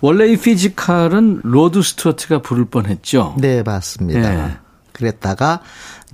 원래 0.02 0.28
이 0.28 0.36
Physical은 0.36 1.42
로드 1.44 1.82
스튜어트가 1.82 2.42
부를 2.42 2.66
뻔했죠. 2.66 3.36
네 3.40 3.64
맞습니다. 3.64 4.48
네. 4.48 4.58
그랬다가 4.92 5.62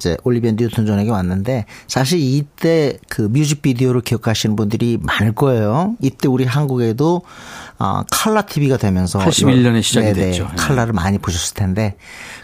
이제 0.02 0.18
올리비아 0.24 0.54
뉴튼 0.54 0.88
존에게 0.88 1.12
왔는데 1.12 1.66
사실 1.88 2.20
이때 2.20 2.98
그 3.08 3.22
뮤직비디오를 3.22 4.02
기억하시는 4.02 4.56
분들이 4.56 4.98
많을 5.00 5.34
거예요. 5.34 5.96
이때 6.02 6.28
우리 6.28 6.44
한국에도 6.44 7.22
어, 7.78 8.02
칼라 8.10 8.42
TV가 8.42 8.78
되면서 8.78 9.20
81년에 9.20 9.84
시작이 9.84 10.08
네네, 10.08 10.26
됐죠. 10.32 10.46
네. 10.46 10.56
칼라를 10.56 10.94
많이 10.94 11.20
보셨을 11.20 11.54
텐데 11.54 11.98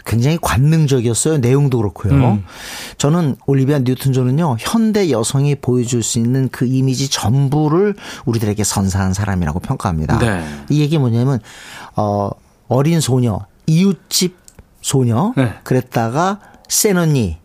굉장히 0.06 0.38
관능적이었어요. 0.40 1.38
내용도 1.38 1.78
그렇고요. 1.78 2.12
음. 2.12 2.44
저는 2.96 3.34
올리비아 3.46 3.80
뉴튼 3.80 4.12
존은요. 4.12 4.58
현대 4.60 5.10
여성이 5.10 5.56
보여줄 5.56 6.04
수 6.04 6.20
있는 6.20 6.48
그 6.50 6.64
이미지 6.64 7.10
전부를 7.10 7.96
우리들에게 8.24 8.62
선사한 8.62 9.14
사람이라고 9.14 9.58
평가합니다. 9.58 10.18
네. 10.20 10.44
이 10.70 10.80
얘기 10.80 10.96
뭐냐면 10.96 11.40
어 11.96 12.30
어린 12.68 13.00
소녀, 13.00 13.40
이웃집 13.66 14.36
소녀 14.80 15.32
네. 15.36 15.54
그랬다가 15.64 16.38
센 16.68 16.96
언니 16.96 17.38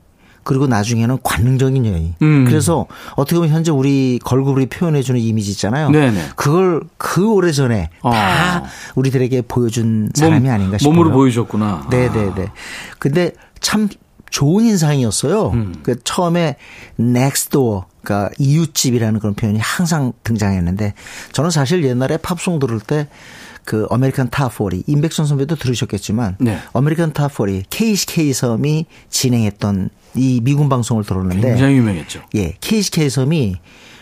그리고 0.44 0.68
나중에는 0.68 1.20
관능적인 1.24 1.86
여인. 1.86 2.16
음. 2.22 2.46
그래서 2.46 2.86
어떻게 3.16 3.36
보면 3.36 3.50
현재 3.50 3.72
우리 3.72 4.20
걸그룹이 4.24 4.68
표현해주는 4.68 5.20
이미지 5.20 5.52
있잖아요. 5.52 5.90
네네. 5.90 6.32
그걸 6.36 6.82
그 6.98 7.32
오래 7.32 7.52
전에 7.52 7.90
아. 8.02 8.12
다 8.12 8.64
우리들에게 8.96 9.44
보여준 9.44 10.10
사람이 10.14 10.42
몸, 10.42 10.52
아닌가 10.52 10.78
싶어요. 10.78 10.94
몸으로 10.94 11.12
보여줬구나. 11.16 11.88
네네네. 11.90 12.46
아. 12.46 12.54
근데 13.00 13.32
참 13.60 13.88
좋은 14.30 14.66
인상이었어요. 14.66 15.50
음. 15.50 15.76
그 15.84 16.02
처음에 16.04 16.56
넥스 16.98 17.50
도어 17.50 17.86
그러니까 18.02 18.34
이웃집이라는 18.38 19.20
그런 19.20 19.34
표현이 19.34 19.60
항상 19.60 20.12
등장했는데 20.24 20.94
저는 21.32 21.52
사실 21.52 21.84
옛날에 21.84 22.18
팝송 22.18 22.60
들을 22.60 22.80
때 22.80 23.08
그 23.66 23.86
American 23.90 24.30
Top 24.30 24.50
Forty 24.50 24.84
임백천 24.88 25.26
선배도 25.26 25.56
들으셨겠지만 25.56 26.38
네. 26.40 26.60
어메리칸 26.74 27.14
타포리 27.14 27.64
KCK 27.70 28.34
섬이 28.34 28.86
진행했던 29.10 29.90
이 30.16 30.42
미군 30.44 30.70
방송을 30.70 31.04
들었는데 31.04 31.48
굉장히 31.48 31.76
유명했죠. 31.76 32.22
예, 32.36 32.56
KCK 32.60 33.10
섬이 33.10 33.56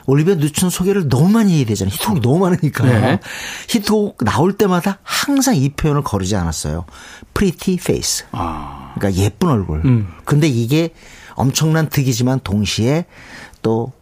올리비아 0.08 0.36
뉴튼 0.36 0.70
소개를 0.70 1.10
너무 1.10 1.30
많이 1.30 1.58
해야 1.58 1.66
되잖아요. 1.66 1.94
히트곡이 1.94 2.22
너무 2.22 2.40
많으니까. 2.40 2.86
네. 2.86 3.20
히트곡 3.70 4.24
나올 4.26 4.54
때마다 4.54 5.00
항상 5.04 5.56
이 5.56 5.70
표현을 5.70 6.04
거르지 6.04 6.36
않았어요. 6.36 6.86
pretty 7.34 7.76
face. 7.80 8.26
아. 8.32 8.94
그러니까 8.96 9.22
예쁜 9.22 9.50
얼굴. 9.50 9.82
음. 9.86 10.08
근데 10.26 10.48
이게 10.48 10.90
엄청난 11.36 11.88
득이지만 11.88 12.42
동시에 12.44 13.06
또 13.62 13.94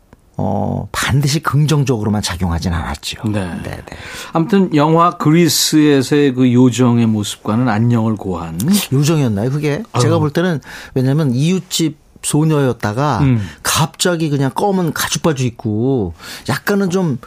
어, 0.41 0.87
반드시 0.93 1.41
긍정적으로만 1.41 2.21
작용하진 2.21 2.71
않았죠. 2.71 3.23
네. 3.25 3.45
네, 3.61 3.71
네. 3.71 3.97
아무튼 4.31 4.73
영화 4.73 5.17
그리스에서의 5.17 6.33
그 6.33 6.53
요정의 6.53 7.07
모습과는 7.07 7.67
안녕을 7.67 8.15
고한 8.15 8.57
요정이었나요? 8.93 9.51
그게 9.51 9.83
어. 9.91 9.99
제가 9.99 10.17
볼 10.19 10.31
때는 10.31 10.61
왜냐하면 10.93 11.35
이웃집 11.35 11.97
소녀였다가 12.23 13.19
음. 13.19 13.45
갑자기 13.63 14.29
그냥 14.29 14.51
검은 14.55 14.93
가죽 14.93 15.23
바지 15.23 15.45
입고 15.45 16.13
약간은 16.47 16.89
좀 16.89 17.17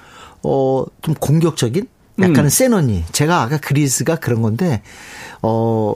어, 0.43 0.87
좀 1.03 1.15
공격적인 1.15 1.87
약간은 2.19 2.45
음. 2.45 2.49
센 2.49 2.73
언니. 2.73 3.05
제가 3.13 3.43
아까 3.43 3.59
그리스가 3.59 4.17
그런 4.17 4.41
건데 4.41 4.81
어 5.43 5.95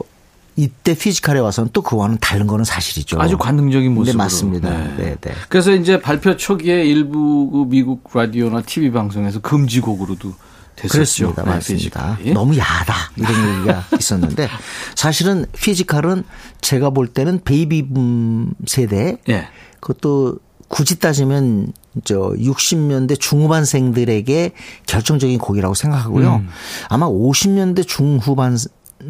이때 0.57 0.95
피지컬에 0.95 1.39
와서는 1.39 1.69
또 1.71 1.83
그와는 1.83 2.17
다른 2.19 2.47
거는 2.47 2.65
사실이죠. 2.65 3.21
아주 3.21 3.37
관능적인 3.37 3.93
모습으로. 3.93 4.11
네, 4.11 4.17
맞습니다. 4.17 4.69
네. 4.69 4.95
네, 4.97 5.15
네. 5.21 5.31
그래서 5.49 5.71
이제 5.71 6.01
발표 6.01 6.35
초기에 6.35 6.83
일부 6.83 7.49
그 7.51 7.65
미국 7.69 8.09
라디오나 8.11 8.63
TV 8.63 8.91
방송에서 8.91 9.39
금지곡으로도 9.39 10.33
됐었죠. 10.75 10.93
그렇습니다. 10.93 11.43
네, 11.43 11.49
맞습니다. 11.51 12.15
Physical이. 12.17 12.33
너무 12.33 12.57
야하다 12.57 12.93
이런 13.17 13.57
얘기가 13.57 13.83
있었는데 13.99 14.49
사실은 14.95 15.45
Physical은 15.53 16.23
제가 16.61 16.89
볼 16.89 17.07
때는 17.07 17.41
베이비붐 17.43 18.55
세대 18.65 19.17
예. 19.29 19.47
그것도 19.79 20.39
굳이 20.67 20.99
따지면 20.99 21.71
저 22.03 22.33
60년대 22.37 23.19
중후반생들에게 23.19 24.51
결정적인 24.87 25.37
곡이라고 25.37 25.75
생각하고요. 25.75 26.37
음. 26.37 26.49
아마 26.89 27.07
50년대 27.07 27.87
중후반 27.87 28.57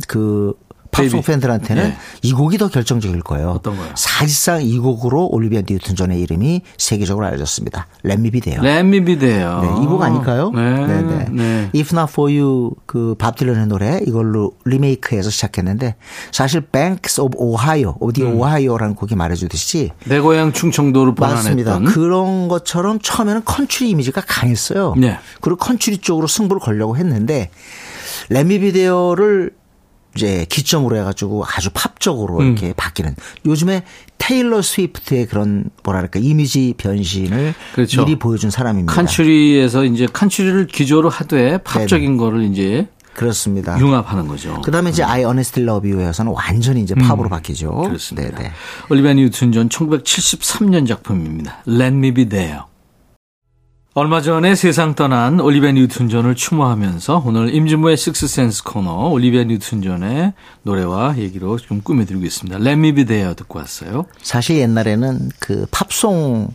그 0.07 0.53
팝송. 1.03 1.21
팬들한테는 1.21 1.85
예. 1.85 1.97
이 2.21 2.33
곡이 2.33 2.57
더 2.57 2.67
결정적일 2.67 3.21
거예요. 3.21 3.49
어떤 3.51 3.77
거요? 3.77 3.87
사실상 3.95 4.61
이 4.61 4.77
곡으로 4.77 5.27
올리비아 5.27 5.61
뉴튼 5.67 5.95
존의 5.95 6.21
이름이 6.21 6.61
세계적으로 6.77 7.25
알려졌습니다. 7.27 7.87
렛미비 8.03 8.41
돼요. 8.41 8.61
렛미비데요. 8.61 9.61
네, 9.61 9.83
이곡 9.83 10.01
아닐까요? 10.01 10.51
네. 10.51 10.87
네, 10.87 11.25
네. 11.31 11.71
If 11.75 11.95
Not 11.95 12.11
For 12.11 12.31
You 12.31 12.71
그 12.85 13.10
밥 13.10 13.35
딜런의 13.37 13.67
노래 13.67 13.99
이걸로 14.05 14.51
리메이크해서 14.65 15.29
시작했는데 15.29 15.95
사실 16.31 16.61
Banks 16.61 17.21
of 17.21 17.37
Ohio, 17.37 17.95
어디 17.99 18.23
음. 18.23 18.35
오하이오라는 18.35 18.95
곡이 18.95 19.15
말해주듯이 19.15 19.91
내 20.05 20.19
고향 20.19 20.53
충청도를 20.53 21.13
맞습니다. 21.17 21.79
그런 21.79 22.47
것처럼 22.47 22.99
처음에는 23.01 23.43
country 23.45 23.89
이미지가 23.89 24.21
강했어요. 24.27 24.95
네. 24.97 25.17
그리고 25.41 25.57
country 25.57 25.99
쪽으로 25.99 26.27
승부를 26.27 26.59
걸려고 26.59 26.97
했는데 26.97 27.49
레미비데오를 28.29 29.51
이제 30.17 30.45
기점으로 30.49 30.97
해가지고 30.97 31.45
아주 31.45 31.69
팝적으로 31.73 32.39
음. 32.39 32.47
이렇게 32.47 32.73
바뀌는 32.73 33.15
요즘에 33.45 33.83
테일러 34.17 34.61
스위프트의 34.61 35.27
그런 35.27 35.69
뭐랄까 35.83 36.19
이미지 36.19 36.73
변신을 36.77 37.53
그렇죠. 37.75 38.03
미리 38.03 38.17
보여준 38.17 38.49
사람입니다. 38.49 38.93
country에서 38.93 39.85
이제 39.85 40.07
country를 40.11 40.67
기조로 40.67 41.09
하되 41.09 41.59
팝적인 41.59 42.17
거를 42.17 42.43
이제 42.43 42.87
그렇습니다. 43.13 43.79
융합하는 43.79 44.27
거죠. 44.27 44.61
그다음에 44.61 44.91
이제 44.91 45.03
I 45.03 45.21
Honestly 45.21 45.67
Love 45.67 45.91
You에서는 45.91 46.31
완전히 46.31 46.81
이제 46.81 46.93
팝으로 46.93 47.29
바뀌죠. 47.29 47.71
음. 47.71 47.87
그렇습니다. 47.87 48.37
네네. 48.37 48.51
올리비아 48.89 49.13
뉴튼 49.13 49.51
존 49.51 49.69
1973년 49.69 50.87
작품입니다. 50.87 51.63
Let 51.67 51.95
Me 51.95 52.13
Be 52.13 52.29
There. 52.29 52.59
얼마 53.99 54.21
전에 54.21 54.53
세상 54.53 54.93
떠난 54.93 55.39
올리비아 55.39 55.71
뉴튼 55.71 56.07
존을 56.07 56.35
추모하면서 56.35 57.23
오늘 57.25 57.51
임진모의 57.51 57.97
식스센스 57.97 58.63
코너 58.63 59.07
올리비아 59.07 59.45
뉴튼 59.45 59.81
존의 59.81 60.33
노래와 60.61 61.17
얘기로 61.17 61.57
좀 61.57 61.81
꾸며드리고 61.81 62.23
있습니다. 62.23 62.59
Let 62.59 62.73
Me 62.73 62.91
Be 62.91 63.05
There 63.05 63.33
듣고 63.33 63.57
왔어요. 63.57 64.05
사실 64.21 64.57
옛날에는 64.57 65.31
그 65.39 65.65
팝송 65.71 66.53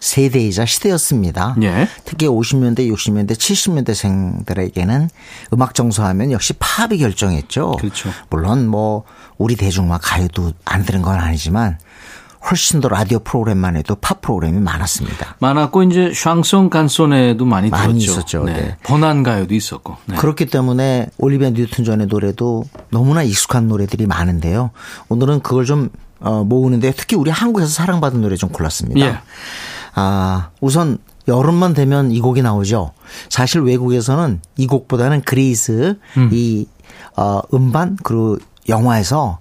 세대이자 0.00 0.66
시대였습니다. 0.66 1.56
예. 1.62 1.88
특히 2.04 2.26
50년대, 2.26 2.92
60년대, 2.92 3.36
70년대생들에게는 3.38 5.08
음악 5.54 5.74
정서하면 5.74 6.30
역시 6.30 6.52
팝이 6.58 6.98
결정했죠. 6.98 7.76
그렇죠. 7.78 8.10
물론 8.28 8.66
뭐 8.66 9.04
우리 9.38 9.56
대중음악 9.56 10.02
가요도 10.04 10.52
안 10.66 10.84
들은 10.84 11.00
건 11.00 11.18
아니지만 11.18 11.78
훨씬 12.50 12.80
더 12.80 12.88
라디오 12.88 13.18
프로그램만 13.20 13.76
해도 13.76 13.94
팝 13.94 14.20
프로그램이 14.20 14.60
많았습니다. 14.60 15.36
많았고 15.38 15.84
이제 15.84 16.12
샹송 16.14 16.70
간소네도 16.70 17.44
많이 17.44 17.70
많이 17.70 18.00
들었죠. 18.00 18.12
있었죠. 18.12 18.44
네. 18.44 18.76
번안 18.82 19.22
가요도 19.22 19.54
있었고. 19.54 19.96
네. 20.06 20.16
그렇기 20.16 20.46
때문에 20.46 21.08
올리비아 21.18 21.50
뉴튼 21.50 21.84
존의 21.84 22.08
노래도 22.08 22.64
너무나 22.90 23.22
익숙한 23.22 23.68
노래들이 23.68 24.06
많은데요. 24.06 24.70
오늘은 25.08 25.40
그걸 25.40 25.64
좀 25.64 25.90
어, 26.20 26.44
모으는데 26.44 26.92
특히 26.96 27.16
우리 27.16 27.30
한국에서 27.30 27.68
사랑받은 27.68 28.20
노래 28.20 28.36
좀 28.36 28.50
골랐습니다. 28.50 29.00
예. 29.00 29.18
아, 29.94 30.50
우선 30.60 30.98
여름만 31.28 31.74
되면 31.74 32.10
이 32.10 32.20
곡이 32.20 32.42
나오죠. 32.42 32.92
사실 33.28 33.60
외국에서는 33.60 34.40
이 34.56 34.66
곡보다는 34.66 35.22
그리스 35.22 35.96
이 36.32 36.66
어, 37.16 37.40
음반 37.54 37.96
그리고 38.02 38.38
영화에서 38.68 39.38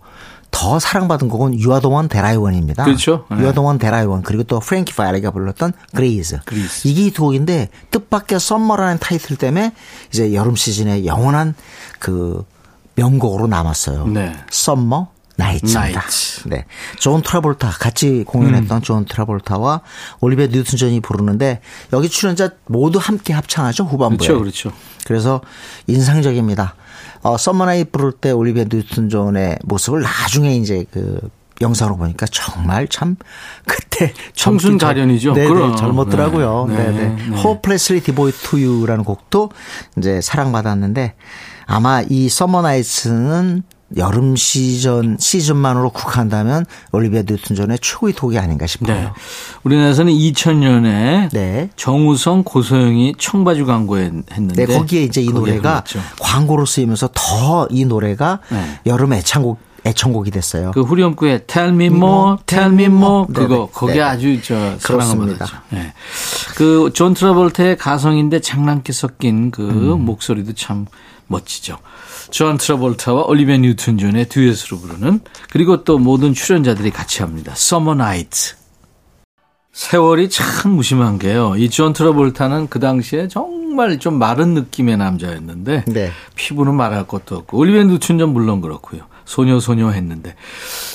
더 0.51 0.77
사랑받은 0.79 1.29
곡은 1.29 1.59
유아동원 1.59 2.09
데라이원입니다. 2.09 2.83
그렇죠. 2.83 3.25
네. 3.31 3.37
유아동원 3.37 3.79
데라이원 3.79 4.21
그리고 4.21 4.43
또 4.43 4.59
프랭키 4.59 4.93
밸리가 4.93 5.31
불렀던 5.31 5.73
Grease. 5.95 6.41
Grease. 6.45 6.87
이게 6.87 7.09
두 7.09 7.23
곡인데 7.23 7.69
뜻밖의 7.89 8.39
Summer라는 8.39 8.99
타이틀 8.99 9.37
때문에 9.37 9.73
이제 10.09 10.33
여름 10.33 10.55
시즌에 10.55 11.05
영원한 11.05 11.55
그 11.99 12.45
명곡으로 12.95 13.47
남았어요. 13.47 14.07
네. 14.07 14.35
Summer 14.51 15.07
Nights입니다. 15.37 16.01
Nights. 16.01 16.49
네. 16.49 16.65
존 16.99 17.21
트라볼타 17.23 17.69
같이 17.71 18.23
공연했던 18.27 18.81
존 18.83 19.05
트라볼타와 19.05 19.81
올리비아 20.19 20.47
뉴튼 20.47 20.77
존이 20.77 20.99
부르는데 20.99 21.61
여기 21.93 22.09
출연자 22.09 22.51
모두 22.67 22.99
함께 23.01 23.33
합창하죠 23.33 23.85
후반부에. 23.85 24.27
그렇죠, 24.27 24.39
그렇죠. 24.39 24.71
그래서 25.05 25.41
인상적입니다. 25.87 26.75
어, 27.23 27.37
Summer 27.37 27.67
Night 27.67 27.91
부를 27.91 28.11
때 28.11 28.31
올리비아 28.31 28.65
뉴튼 28.69 29.09
존의 29.09 29.59
모습을 29.63 30.01
나중에 30.01 30.55
이제 30.55 30.85
그 30.91 31.19
영상으로 31.61 31.97
보니까 31.97 32.25
정말 32.31 32.87
참 32.87 33.15
그때 33.65 34.13
청순. 34.33 34.77
네네, 35.33 35.47
그럼. 35.47 35.75
젊었더라고요. 35.75 36.65
네, 36.69 36.75
네, 36.75 36.91
네, 36.91 36.91
네. 36.91 37.29
네. 37.29 37.35
Devoted 38.01 38.41
to 38.43 38.59
You라는 38.59 39.03
곡도 39.03 39.51
이제 39.97 40.21
사랑받았는데 40.21 41.13
아마 41.67 42.01
이 42.01 42.27
Summer 42.29 42.80
Nights는 42.80 43.63
여름 43.97 44.35
시즌 44.35 45.17
시즌만으로 45.19 45.89
국한한다면 45.89 46.65
올리비아 46.91 47.23
뉴튼 47.27 47.55
존의 47.55 47.79
최고의 47.81 48.13
곡이 48.13 48.37
아닌가 48.37 48.65
네. 48.65 48.71
싶어요. 48.71 49.13
우리나라에서는 49.63 50.13
2000년에 50.13 51.29
네. 51.31 51.69
정우성, 51.75 52.43
고소영이 52.43 53.15
청바지 53.17 53.63
광고에 53.63 54.11
했는데 54.31 54.65
네, 54.65 54.77
거기에 54.77 55.03
이제 55.03 55.21
이 55.21 55.29
노래가 55.29 55.71
흘렀죠. 55.85 55.99
광고로 56.19 56.65
쓰이면서 56.65 57.09
더 57.13 57.67
이 57.69 57.85
노래가 57.85 58.39
네. 58.49 58.79
여름 58.85 59.13
애창곡 59.13 59.59
애청곡이 59.83 60.29
됐어요. 60.29 60.71
그 60.75 60.81
후렴구에 60.81 61.39
Tell 61.47 61.73
Me 61.73 61.87
More, 61.87 62.37
Tell 62.45 62.71
Me 62.71 62.85
More 62.85 63.25
네네. 63.33 63.47
그거 63.47 63.67
거기 63.73 63.93
네. 63.93 64.01
아주 64.01 64.39
저 64.43 64.77
사랑을. 64.77 65.37
받았죠. 65.37 65.57
네. 65.71 65.93
그 66.55 66.84
존 66.84 67.13
트라볼타의 67.15 67.77
가성인데 67.77 68.41
장난기 68.41 68.93
섞인 68.93 69.49
그 69.51 69.67
음. 69.67 70.05
목소리도 70.05 70.53
참 70.53 70.85
멋지죠. 71.31 71.77
존 72.29 72.57
트라볼타와 72.57 73.23
올리비아 73.23 73.57
뉴튼 73.57 73.97
존의 73.97 74.29
듀엣으로 74.29 74.79
부르는 74.79 75.21
그리고 75.49 75.83
또 75.83 75.97
모든 75.97 76.33
출연자들이 76.33 76.91
같이 76.91 77.23
합니다. 77.23 77.53
Summer 77.53 77.99
Night. 77.99 78.55
세월이 79.73 80.29
참 80.29 80.71
무심한 80.73 81.17
게요. 81.17 81.55
이 81.57 81.69
존 81.69 81.93
트라볼타는 81.93 82.67
그 82.67 82.79
당시에 82.79 83.27
정말 83.29 83.99
좀 83.99 84.19
마른 84.19 84.53
느낌의 84.53 84.97
남자였는데 84.97 85.85
네. 85.87 86.11
피부는 86.35 86.75
말할 86.75 87.07
것도 87.07 87.37
없고 87.37 87.57
올리비아 87.57 87.83
뉴튼 87.83 88.19
존 88.19 88.33
물론 88.33 88.61
그렇고요. 88.61 89.03
소녀 89.31 89.61
소녀 89.61 89.89
했는데 89.91 90.35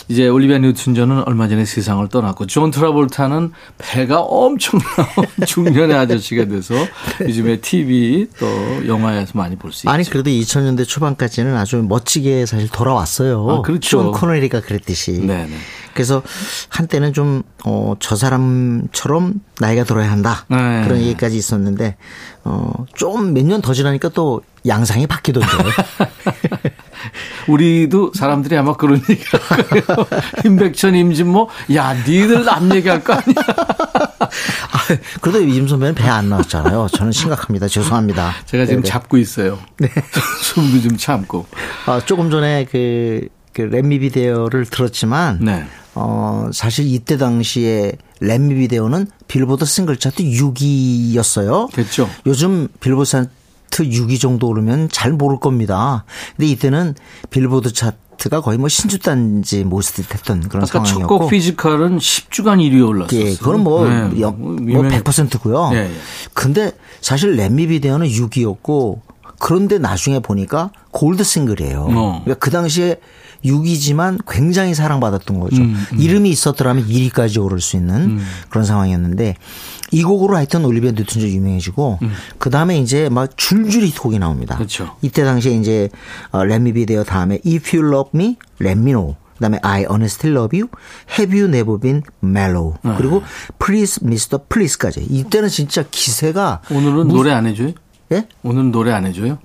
이제 0.09 0.29
올리비아 0.29 0.59
뉴튼 0.59 0.95
존은 0.95 1.23
얼마 1.27 1.49
전에 1.49 1.65
세상을 1.65 2.07
떠났고 2.09 2.47
존 2.47 2.71
트라볼타는 2.71 3.53
배가 3.79 4.21
엄청 4.21 4.79
나온 4.79 5.27
중년의 5.47 5.97
아저씨가 5.97 6.45
돼서 6.45 6.75
요즘에 7.23 7.61
TV 7.63 8.29
또 8.39 8.47
영화에서 8.87 9.33
많이 9.39 9.57
볼 9.57 9.73
수 9.73 9.87
있죠. 9.87 9.91
아니 9.91 10.05
그래도 10.05 10.29
2000년대 10.29 10.87
초반까지는 10.87 11.57
아주 11.57 11.79
멋지게 11.79 12.45
사실 12.45 12.69
돌아왔어요. 12.69 13.49
아, 13.49 13.63
그렇죠. 13.63 13.89
숀 13.89 14.13
코너리가 14.13 14.61
그랬듯이. 14.61 15.13
네네. 15.21 15.57
그래서 15.95 16.23
한때는 16.69 17.15
좀, 17.15 17.43
어, 17.65 17.95
저 18.01 18.17
사람처럼 18.17 19.41
나이가 19.61 19.85
들어야 19.85 20.11
한다. 20.11 20.45
네. 20.51 20.83
그런 20.85 21.01
얘기까지 21.01 21.39
있었는데, 21.39 21.97
어, 22.45 22.85
좀 22.95 23.33
몇 23.33 23.47
년 23.47 23.63
더 23.63 23.73
지나니까 23.73 24.11
또 24.11 24.43
양상이 24.67 25.07
바뀌던데요. 25.07 25.59
우리도 27.49 28.13
사람들이 28.15 28.57
아마 28.57 28.75
그런 28.77 29.01
얘기를 29.09 29.41
할 29.41 29.63
거예요. 29.69 29.85
임백천, 30.45 30.95
임진모, 30.97 31.49
야, 31.75 31.95
니들 31.95 32.45
남 32.45 32.75
얘기할 32.75 33.05
거 33.05 33.13
아니야. 33.13 33.35
아, 34.19 34.97
그래도 35.21 35.41
임 35.43 35.69
선배는 35.69 35.95
배 35.95 36.07
안 36.09 36.29
나왔잖아요. 36.31 36.89
저는 36.93 37.13
심각합니다. 37.13 37.69
죄송합니다. 37.69 38.33
제가 38.47 38.65
지금 38.67 38.81
네네. 38.83 38.91
잡고 38.91 39.19
있어요. 39.19 39.59
숨도 40.43 40.81
좀 40.89 40.97
참고. 40.97 41.47
아, 41.87 42.01
조금 42.05 42.31
전에 42.31 42.65
그, 42.71 43.29
그 43.53 43.63
Let 43.63 43.85
Me 43.85 43.99
Be 44.01 44.12
There를 44.12 44.65
들었지만, 44.67 45.39
네. 45.43 45.67
어, 45.95 46.51
사실 46.53 46.87
이때 46.87 47.17
당시에 47.17 47.93
Let 48.21 48.41
Me 48.41 48.55
Be 48.55 48.64
There는 48.64 49.07
빌보드 49.29 49.65
싱글 49.67 49.97
차트 49.99 50.23
6위였어요. 50.25 51.71
됐죠. 51.73 52.09
요즘 52.27 52.69
빌보드 52.81 53.29
차트 53.77 53.91
6위 53.91 54.19
정도 54.21 54.49
오르면 54.49 54.89
잘 54.91 55.13
모를 55.13 55.39
겁니다. 55.39 56.05
근데 56.37 56.49
이때는 56.49 56.95
빌보드 57.31 57.73
차트가 57.73 58.41
거의 58.41 58.59
뭐 58.59 58.69
신주단지 58.69 59.65
모시듯이 59.65 60.09
됐던 60.09 60.49
그런 60.49 60.65
아까 60.65 60.85
상황이었고. 60.85 61.01
첫곡 61.15 61.31
Physical은 61.31 61.99
10주간 61.99 62.59
1위에 62.61 62.87
올랐었어요. 62.89 63.21
예, 63.21 63.35
그건 63.37 63.63
뭐, 63.63 63.87
네, 63.89 64.21
여- 64.21 64.31
뭐뭐 64.33 64.57
유명해- 64.61 65.03
100%고요. 65.03 65.71
예, 65.75 65.79
예. 65.79 65.91
근데 66.33 66.73
사실 67.01 67.37
Let 67.37 67.55
Me 67.55 67.67
Be 67.69 67.76
There는 67.76 68.07
6위였고 68.09 69.01
그런데 69.39 69.79
나중에 69.79 70.21
보니까 70.21 70.71
골드 70.93 71.23
싱글이에요. 71.23 71.81
어. 71.91 72.21
그러니까 72.25 72.35
그 72.39 72.51
당시에 72.51 72.97
6위지만 73.45 74.19
굉장히 74.27 74.75
사랑받았던 74.75 75.39
거죠. 75.39 75.61
음, 75.63 75.77
이름이 75.99 76.31
있었더라면 76.31 76.89
1위까지 76.89 77.41
오를 77.45 77.61
수 77.61 77.77
있는 77.77 78.19
그런 78.49 78.65
상황이었는데 78.65 79.37
이 79.93 80.03
곡으로 80.03 80.37
하여튼 80.37 80.65
올리비아 80.65 80.91
뉴튼 80.91 81.21
존 81.21 81.23
유명해지고 81.23 81.99
음. 82.03 82.13
그 82.39 82.51
다음에 82.51 82.79
이제 82.79 83.09
막 83.09 83.37
줄줄이 83.37 83.93
곡이 83.93 84.19
나옵니다. 84.19 84.57
그렇죠. 84.57 84.97
이때 85.03 85.25
당시에 85.25 85.53
이제 85.53 85.89
어, 86.31 86.45
Let 86.45 86.57
Me 86.57 86.73
Be 86.73 86.87
There 86.87 87.05
다음에 87.05 87.39
If 87.47 87.77
You 87.77 87.89
Love 87.89 88.11
Me, 88.15 88.37
Let 88.61 88.79
Me 88.79 88.93
Know. 88.93 89.17
그다음에 89.37 89.59
I 89.63 89.85
Honestly 89.85 90.35
Love 90.35 90.59
You, 90.59 90.71
Have 91.19 91.39
You 91.39 91.49
Never 91.49 91.79
Been 91.79 92.03
Mellow 92.25 92.75
네. 92.83 92.95
그리고 92.97 93.23
Please 93.59 94.01
Mr. 94.03 94.39
Please까지 94.49 95.07
이때는 95.11 95.51
진짜 95.51 95.85
기세가 95.91 96.63
오늘은 96.71 97.09
무... 97.09 97.15
노래 97.15 97.33
안 97.33 97.47
해줘요? 97.47 97.73
예? 98.13 98.27
오늘은 98.43 98.73
노래 98.73 98.93
안 98.93 99.05
해줘요? 99.05 99.39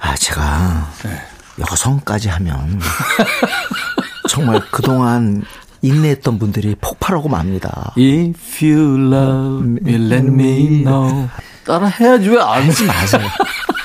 아 0.00 0.16
제가 0.16 0.90
네. 1.04 1.20
여성까지 1.60 2.28
하면 2.28 2.80
정말 4.28 4.60
그동안 4.72 5.44
인내했던 5.82 6.38
분들이 6.38 6.74
폭발하고 6.80 7.28
맙니다. 7.28 7.92
If 7.98 8.64
you 8.64 9.12
love 9.12 9.66
me, 9.66 9.94
let 10.12 10.26
me 10.26 10.84
know. 10.84 11.28
따라 11.66 11.86
해야지 11.88 12.28
왜 12.28 12.38
안 12.40 12.64
하지 12.68 12.84
마세요. 12.86 13.22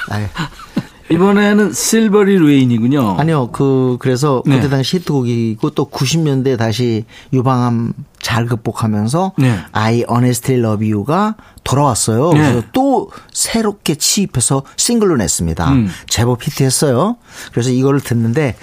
이번에는 1.09 1.71
실버리 1.71 2.37
레인이군요. 2.37 3.15
아니요, 3.17 3.49
그 3.51 3.95
그래서 3.99 4.43
네. 4.45 4.55
그때 4.57 4.67
당시 4.69 4.97
히트곡이고 4.97 5.69
또 5.69 5.89
90년대 5.89 6.57
다시 6.57 7.05
유방암 7.31 7.93
잘 8.19 8.45
극복하면서 8.45 9.31
네. 9.37 9.57
I 9.71 10.03
Honestly 10.09 10.61
Love 10.61 10.91
You가 10.91 11.35
돌아왔어요. 11.63 12.33
네. 12.33 12.39
그래서 12.39 12.67
또 12.73 13.09
새롭게 13.31 13.95
취입해서 13.95 14.63
싱글로 14.75 15.15
냈습니다. 15.15 15.71
음. 15.71 15.89
제법 16.09 16.45
히트했어요. 16.45 17.15
그래서 17.53 17.69
이거를 17.69 18.01
듣는데 18.01 18.57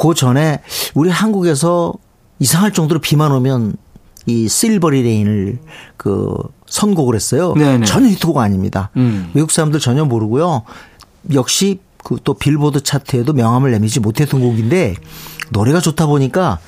그 0.00 0.14
전에 0.14 0.60
우리 0.94 1.10
한국에서 1.10 1.94
이상할 2.40 2.72
정도로 2.72 3.00
비만 3.00 3.32
오면 3.32 3.76
이 4.26 4.48
Silvery 4.48 5.02
Rain을 5.02 5.58
그 5.96 6.34
선곡을 6.66 7.14
했어요. 7.14 7.54
네네. 7.54 7.78
네. 7.78 7.84
전혀 7.86 8.08
히트곡 8.08 8.36
아닙니다. 8.38 8.90
음. 8.96 9.30
외국 9.34 9.50
사람들 9.50 9.80
전혀 9.80 10.04
모르고요. 10.04 10.62
역시 11.32 11.80
그 12.04 12.16
또 12.24 12.32
빌보드 12.34 12.82
차트에도 12.82 13.32
명함을 13.34 13.70
내밀지 13.72 14.00
못했던 14.00 14.40
곡인데 14.40 14.94
노래가 15.50 15.80
좋다 15.80 16.06
보니까 16.06 16.58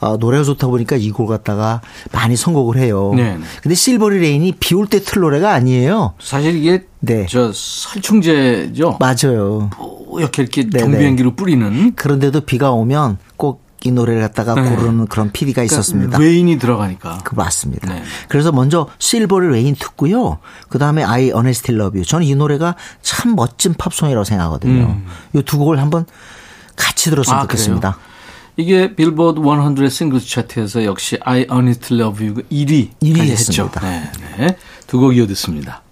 어, 0.00 0.16
노래가 0.16 0.42
좋다 0.44 0.66
보니까 0.68 0.96
이 0.96 1.10
곡 1.12 1.26
갖다가 1.26 1.82
많이 2.12 2.36
선곡을 2.36 2.78
해요. 2.78 3.12
네. 3.14 3.36
근데 3.62 3.74
Silvery 3.74 4.18
Rain이 4.18 4.52
비 4.58 4.74
올 4.74 4.86
때 4.88 5.00
틀 5.00 5.20
노래가 5.22 5.52
아니에요. 5.52 6.14
사실 6.20 6.56
이게 6.56 6.86
네. 7.00 7.26
저 7.28 7.52
살충제죠. 7.52 8.98
맞아요. 9.00 9.70
이렇게 10.18 10.42
이렇게 10.42 10.64
경비행기로 10.68 11.34
뿌리는. 11.34 11.92
그런데도 11.94 12.40
비가 12.42 12.70
오면 12.72 13.18
꼭 13.36 13.62
이 13.88 13.90
노래를 13.92 14.20
갖다가 14.20 14.54
네. 14.54 14.68
고르는 14.68 15.06
그런 15.06 15.32
PD가 15.32 15.62
그러니까 15.62 15.74
있었습니다. 15.74 16.18
웨인이 16.18 16.58
들어가니까. 16.58 17.18
그 17.24 17.34
맞습니다. 17.34 17.92
네. 17.92 18.02
그래서 18.28 18.52
먼저 18.52 18.88
Silvery 18.98 19.52
Rain 19.52 19.74
듣고요. 19.74 20.38
그 20.68 20.78
다음에 20.78 21.02
I 21.02 21.24
Honestly 21.30 21.80
Love 21.80 21.98
You. 21.98 22.04
저는 22.04 22.26
이 22.26 22.34
노래가 22.34 22.76
참 23.02 23.34
멋진 23.34 23.74
팝송이라고 23.74 24.24
생각하거든요. 24.24 24.84
음. 24.84 25.06
이두 25.34 25.58
곡을 25.58 25.80
한번 25.80 26.04
같이 26.76 27.10
들었으면 27.10 27.38
아, 27.38 27.42
좋겠습니다. 27.42 27.92
그래요? 27.92 28.08
이게 28.56 28.94
빌보드 28.94 29.40
100 29.40 29.90
싱글 29.90 30.20
차트에서 30.20 30.84
역시 30.84 31.16
I 31.22 31.46
Honestly 31.50 32.02
Love 32.04 32.26
You 32.26 32.42
1위 32.50 32.90
1위 33.00 33.20
했습니다. 33.20 33.80
네, 33.80 34.10
네. 34.36 34.56
두 34.86 34.98
곡 35.00 35.16
이어 35.16 35.26
듣습니다. 35.28 35.82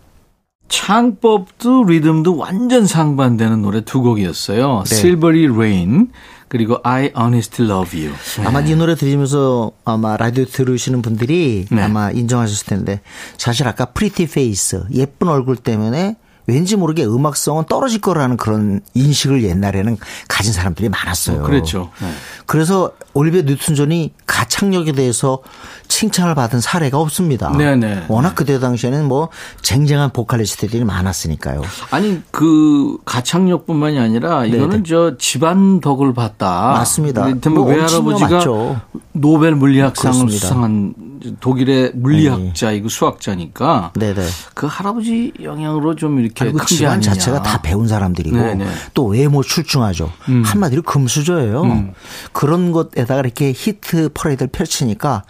창법도 0.69 1.85
리듬도 1.85 2.37
완전 2.37 2.87
상반되는 2.87 3.63
노래 3.63 3.83
두 3.83 4.03
곡이었어요. 4.03 4.83
네. 4.85 4.95
Silvery 4.95 5.47
Rain 5.53 6.09
그리고 6.49 6.79
I 6.85 7.11
Honestly 7.17 7.71
Love 7.71 7.99
You. 7.99 8.17
네. 8.39 8.47
아마 8.47 8.61
이 8.61 8.75
노래 8.77 8.95
들으면서 8.95 9.73
아마 9.85 10.17
라디오 10.17 10.45
들으시는 10.45 11.03
분들이 11.03 11.67
네. 11.71 11.83
아마 11.83 12.11
인정하셨을 12.11 12.67
텐데 12.67 13.01
사실 13.37 13.67
아까 13.67 13.87
Pretty 13.87 14.31
Face 14.31 14.81
예쁜 14.93 15.29
얼굴 15.29 15.57
때문에 15.57 16.17
왠지 16.47 16.77
모르게 16.77 17.05
음악성은 17.05 17.65
떨어질 17.69 18.01
거라는 18.01 18.37
그런 18.37 18.81
인식을 18.95 19.43
옛날에는 19.43 19.97
가진 20.29 20.53
사람들이 20.53 20.89
많았어요. 20.89 21.41
어, 21.41 21.43
그렇죠. 21.43 21.91
네. 22.01 22.09
그래서 22.47 22.93
올리비아 23.15 23.43
뉴튼 23.43 23.75
존이 23.75 24.13
가창력에 24.27 24.93
대해서 24.93 25.41
칭찬을 25.89 26.35
받은 26.35 26.61
사례가 26.61 26.99
없습니다. 26.99 27.51
네네. 27.51 27.77
네. 27.77 28.05
워낙 28.09 28.35
그때 28.35 28.59
당시에는 28.61 29.07
뭐 29.07 29.29
쟁쟁한 29.63 30.11
보컬리스트들이 30.13 30.85
많았으니까요. 30.85 31.63
아니 31.91 32.23
그 32.31 32.99
가창력뿐만이 33.05 33.99
아니라 33.99 34.45
이거는 34.45 34.71
네네. 34.71 34.83
저 34.87 35.17
집안 35.19 35.81
덕을 35.81 36.15
봤다. 36.15 36.73
맞습니다. 36.73 37.29
뭐 37.51 37.65
외할아버지가 37.65 38.87
노벨 39.13 39.55
물리학상을 39.57 40.31
수상한 40.31 40.95
독일의 41.41 41.93
물리학자이고 41.95 42.89
네. 42.89 42.95
수학자니까 42.95 43.93
네네. 43.95 44.27
그 44.55 44.67
할아버지 44.67 45.33
영향으로 45.43 45.95
좀 45.95 46.19
이렇게 46.19 46.51
그 46.51 46.67
집안 46.67 47.01
자체가 47.01 47.43
다 47.43 47.61
배운 47.63 47.89
사람들이고 47.89 48.37
네네. 48.37 48.67
또 48.95 49.07
외모 49.07 49.43
출중하죠. 49.43 50.11
음. 50.29 50.43
한마디로 50.45 50.83
금수저예요. 50.83 51.63
음. 51.63 51.93
그런 52.33 52.73
것에다가 52.73 53.21
이렇게 53.21 53.53
히트 53.55 54.11
퍼레이드를 54.15 54.49
펼치니까 54.51 55.25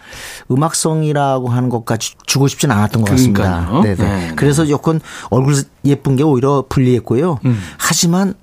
음악성이라고 0.51 1.49
하는 1.49 1.69
것까지 1.69 2.15
주고 2.25 2.47
싶진 2.47 2.71
않았던 2.71 3.03
것 3.03 3.11
같습니다. 3.11 3.81
네네. 3.81 3.95
네 3.95 4.31
그래서 4.35 4.69
여건 4.69 4.99
얼굴 5.29 5.55
예쁜 5.85 6.15
게 6.15 6.23
오히려 6.23 6.65
불리했고요. 6.67 7.39
음. 7.45 7.59
하지만 7.77 8.33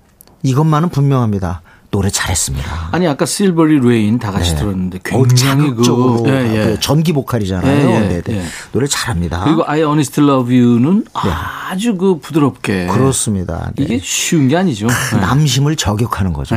이것만은 0.43 0.91
분명합니다. 0.91 1.63
노래 1.95 2.11
잘했습니다. 2.11 2.89
아니 2.91 3.07
아까 3.07 3.25
Silvery 3.25 3.79
Rain 3.79 4.19
다 4.19 4.33
같이 4.33 4.51
네. 4.51 4.57
들었는데 4.57 4.99
굉장히 5.05 5.71
어, 5.71 5.75
그 5.75 6.29
예, 6.29 6.33
예. 6.33 6.65
그 6.65 6.81
전기 6.81 7.13
보컬이잖아요. 7.13 7.89
예, 7.89 8.09
네, 8.09 8.21
네. 8.21 8.45
노래 8.73 8.89
잘합니다. 8.89 9.45
그리고 9.45 9.63
I 9.65 9.83
Honestly 9.83 10.29
Love 10.29 10.61
You는 10.61 11.05
네. 11.05 11.31
아주 11.71 11.97
그 11.97 12.19
부드럽게 12.19 12.89
그렇습니다. 12.89 13.71
네. 13.77 13.85
이게 13.85 14.01
쉬운 14.03 14.49
게 14.49 14.57
아니죠. 14.57 14.89
네. 14.89 15.21
남심을 15.21 15.77
저격하는 15.77 16.33
거죠. 16.33 16.57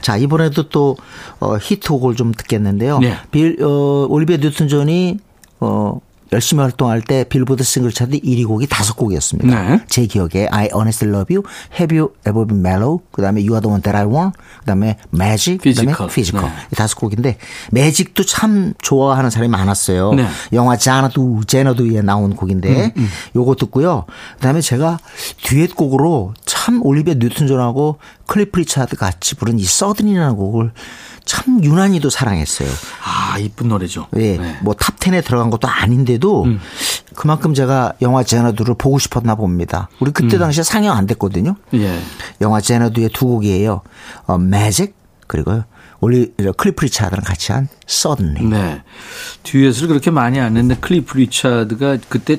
자 0.00 0.16
이번에도 0.16 0.70
또 0.70 0.96
어, 1.38 1.56
히트곡을 1.56 2.16
좀 2.16 2.32
듣겠는데요. 2.32 2.98
빌 3.30 3.62
어, 3.62 4.06
올리비아 4.08 4.38
뉴튼 4.38 4.66
존이 4.66 5.18
어 5.60 6.00
열심히 6.32 6.62
활동할 6.62 7.02
때 7.02 7.24
빌보드 7.24 7.62
싱글 7.62 7.92
차트 7.92 8.20
1위 8.20 8.46
곡이 8.46 8.66
다섯 8.66 8.94
곡이었습니다. 8.94 9.62
네. 9.62 9.80
제 9.88 10.06
기억에 10.06 10.48
I 10.50 10.68
Honestly 10.74 11.14
Love 11.14 11.34
You, 11.34 11.44
Have 11.78 11.96
You 11.96 12.12
Ever 12.26 12.46
Been 12.46 12.64
Mellow, 12.64 13.00
그다음에 13.12 13.40
You 13.40 13.52
Are 13.52 13.60
the 13.60 13.70
One 13.70 13.82
That 13.82 13.96
I 13.96 14.04
Want, 14.04 14.36
그다음에 14.60 14.96
Magic, 15.14 15.58
그다음에 15.58 15.92
Physical. 16.10 16.50
네. 16.50 16.76
다섯 16.76 16.96
곡인데 16.96 17.38
Magic도 17.70 18.24
참 18.24 18.74
좋아하는 18.82 19.30
사람이 19.30 19.48
많았어요. 19.48 20.14
네. 20.14 20.26
영화 20.52 20.76
자나두 20.76 21.42
제너두에 21.46 22.02
나온 22.02 22.34
곡인데 22.34 22.92
음, 22.96 23.02
음. 23.02 23.08
요거 23.36 23.54
듣고요. 23.56 24.04
그다음에 24.36 24.60
제가 24.60 24.98
듀엣 25.44 25.74
곡으로 25.76 26.34
참 26.44 26.84
올리비아 26.84 27.14
뉴튼 27.14 27.46
존하고 27.46 27.98
클리프 28.26 28.58
리차드 28.60 28.96
같이 28.96 29.36
부른 29.36 29.58
Suddenly라는 29.58 30.36
곡을 30.36 30.72
참 31.26 31.62
유난히도 31.62 32.08
사랑했어요. 32.08 32.68
아, 33.04 33.36
이쁜 33.38 33.68
노래죠. 33.68 34.06
예. 34.16 34.38
네. 34.38 34.58
뭐 34.62 34.74
top 34.74 34.96
10에 34.98 35.24
들어간 35.24 35.50
것도 35.50 35.68
아닌데도 35.68 36.44
음. 36.44 36.60
그만큼 37.14 37.52
제가 37.52 37.92
영화 38.00 38.22
제너드를 38.22 38.74
보고 38.78 38.98
싶었나 38.98 39.34
봅니다. 39.34 39.88
우리 40.00 40.12
그때 40.12 40.36
음. 40.36 40.40
당시에 40.40 40.62
상영 40.62 40.96
안 40.96 41.06
됐거든요. 41.06 41.56
예. 41.74 41.98
영화 42.40 42.60
제너드의 42.60 43.10
두 43.10 43.26
곡이에요. 43.26 43.82
어, 44.26 44.38
매직 44.38 44.94
그리고 45.26 45.62
올리 46.00 46.32
클리프 46.56 46.84
리차드랑 46.84 47.24
같이 47.24 47.52
한 47.52 47.68
Suddenly. 47.86 48.44
네. 48.44 48.82
듀엣을 49.42 49.88
그렇게 49.88 50.10
많이 50.10 50.38
안 50.38 50.56
했는데 50.56 50.80
클리프 50.80 51.16
리차드가 51.18 51.98
그때 52.08 52.36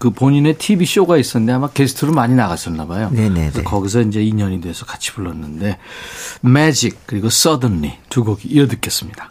그 0.00 0.08
본인의 0.08 0.56
TV 0.56 0.86
쇼가 0.86 1.18
있었는데 1.18 1.52
아마 1.52 1.68
게스트로 1.68 2.12
많이 2.12 2.34
나갔었나 2.34 2.86
봐요. 2.86 3.10
네네. 3.12 3.50
그래서 3.50 3.62
거기서 3.62 4.00
이제 4.00 4.22
인연이 4.22 4.58
돼서 4.62 4.86
같이 4.86 5.12
불렀는데 5.12 5.76
매직 6.40 7.00
그리고 7.04 7.28
Suddenly 7.28 7.98
두 8.08 8.24
곡이 8.24 8.48
이어 8.48 8.66
듣겠습니다. 8.66 9.28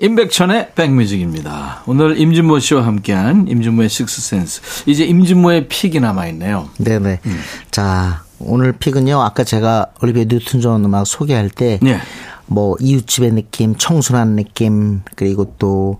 임백천의 0.00 0.74
백뮤직입니다. 0.76 1.82
오늘 1.86 2.20
임진모 2.20 2.60
씨와 2.60 2.86
함께한 2.86 3.48
임진모의 3.48 3.88
식스센스. 3.88 4.60
이제 4.86 5.04
임진모의 5.04 5.66
pick이 5.66 5.98
남아있네요. 5.98 6.70
네네. 6.78 7.20
음. 7.26 7.40
자, 7.72 8.22
오늘 8.38 8.70
pick은요. 8.72 9.20
아까 9.20 9.42
제가 9.42 9.86
올리비아 10.00 10.26
뉴튼 10.28 10.60
존 10.60 10.84
음악 10.84 11.04
소개할 11.04 11.50
때. 11.50 11.80
네. 11.82 11.98
뭐 12.46 12.76
이웃집의 12.78 13.32
느낌, 13.32 13.74
청순한 13.74 14.36
느낌, 14.36 15.00
그리고 15.16 15.52
또 15.58 15.98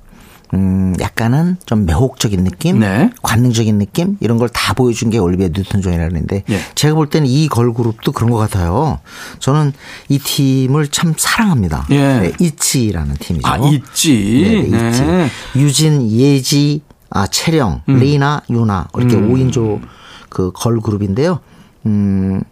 음, 0.54 0.94
약간은 1.00 1.56
좀 1.66 1.86
매혹적인 1.86 2.44
느낌, 2.44 2.78
네. 2.78 3.10
관능적인 3.22 3.78
느낌 3.78 4.16
이런 4.20 4.38
걸 4.38 4.48
다 4.48 4.74
보여준 4.74 5.10
게 5.10 5.18
올리비아 5.18 5.48
뉴튼 5.48 5.82
존이라는데 5.82 6.44
네. 6.46 6.60
제가 6.74 6.94
볼 6.94 7.08
때는 7.10 7.26
이 7.28 7.48
걸그룹도 7.48 8.12
그런 8.12 8.30
것 8.30 8.36
같아요. 8.38 9.00
저는 9.40 9.72
이 10.08 10.18
팀을 10.18 10.88
참 10.88 11.14
사랑합니다. 11.16 11.86
예. 11.90 11.96
네, 12.20 12.32
있지라는 12.40 13.16
팀이죠. 13.18 13.46
아 13.48 13.56
있지. 13.58 14.68
네, 14.70 14.78
네, 14.78 14.88
있지. 14.88 15.02
네. 15.02 15.28
류진, 15.56 16.10
예지, 16.10 16.82
아 17.10 17.26
채령, 17.26 17.82
음. 17.88 17.98
리아, 17.98 18.42
유나 18.50 18.88
이렇게 18.96 19.16
음. 19.16 19.32
5인조 19.32 19.80
그 20.28 20.52
걸그룹인데요. 20.52 21.40
음. 21.86 22.42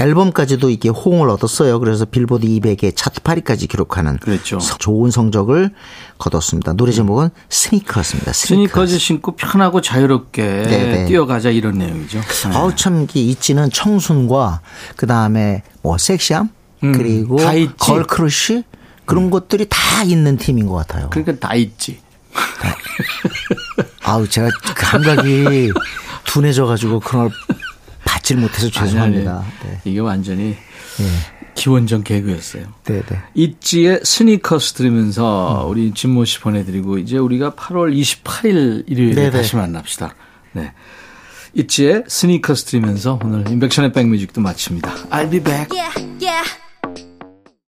앨범까지도 0.00 0.70
이게 0.70 0.88
호응을 0.88 1.28
얻었어요. 1.28 1.78
그래서 1.78 2.04
빌보드 2.04 2.46
200에 2.46 2.96
차트 2.96 3.20
8위까지 3.20 3.68
기록하는 3.68 4.16
그랬죠. 4.18 4.58
좋은 4.58 5.10
성적을 5.10 5.70
거뒀습니다. 6.18 6.72
노래 6.72 6.92
제목은 6.92 7.28
Sneakers입니다. 7.50 8.32
sneakers, 8.32 8.56
sneakers 8.56 8.98
신고 8.98 9.36
편하고 9.36 9.80
자유롭게 9.80 10.42
네네. 10.42 11.04
뛰어가자 11.06 11.50
이런 11.50 11.78
내용이죠. 11.78 12.20
네. 12.20 12.56
아우 12.56 12.74
참 12.74 13.06
있지는 13.12 13.70
청순과 13.70 14.60
그 14.96 15.06
다음에 15.06 15.62
뭐 15.82 15.98
섹시함 15.98 16.48
음, 16.82 16.92
그리고 16.92 17.36
girl 17.78 18.16
crush 18.16 18.64
그런 19.04 19.24
음. 19.24 19.30
것들이 19.30 19.66
다 19.68 20.02
있는 20.02 20.36
팀인 20.38 20.66
것 20.66 20.74
같아요. 20.74 21.10
그러니까 21.10 21.46
다 21.46 21.54
있지. 21.54 22.00
아우 24.02 24.26
제가 24.26 24.48
감각이 24.74 25.72
둔해져가지고 26.24 27.00
그런 27.00 27.28
걸 27.28 27.36
받질 28.10 28.38
못해서 28.38 28.68
죄송합니다. 28.68 29.30
아니, 29.30 29.40
아니. 29.40 29.70
네. 29.70 29.80
이게 29.84 30.00
완전히 30.00 30.56
네. 30.98 31.06
기원전 31.54 32.02
개그였어요. 32.02 32.64
네네. 32.84 33.04
있지의 33.34 34.00
스니커스 34.02 34.72
들으면서 34.74 35.64
음. 35.64 35.70
우리 35.70 35.94
진모 35.94 36.24
씨 36.24 36.40
보내드리고 36.40 36.98
이제 36.98 37.18
우리가 37.18 37.52
8월 37.52 37.94
28일 37.96 38.84
일요일에 38.88 39.14
네네. 39.14 39.30
다시 39.30 39.54
만납시다. 39.54 40.16
네. 40.52 40.72
있지의 41.54 42.04
스니커스 42.08 42.64
들으면서 42.64 43.20
오늘 43.24 43.48
인백션의 43.48 43.92
백뮤직도 43.92 44.40
마칩니다. 44.40 44.92
I'll 45.10 45.30
be 45.30 45.40
back. 45.40 45.68
Yeah, 45.70 45.94
yeah. 46.20 46.59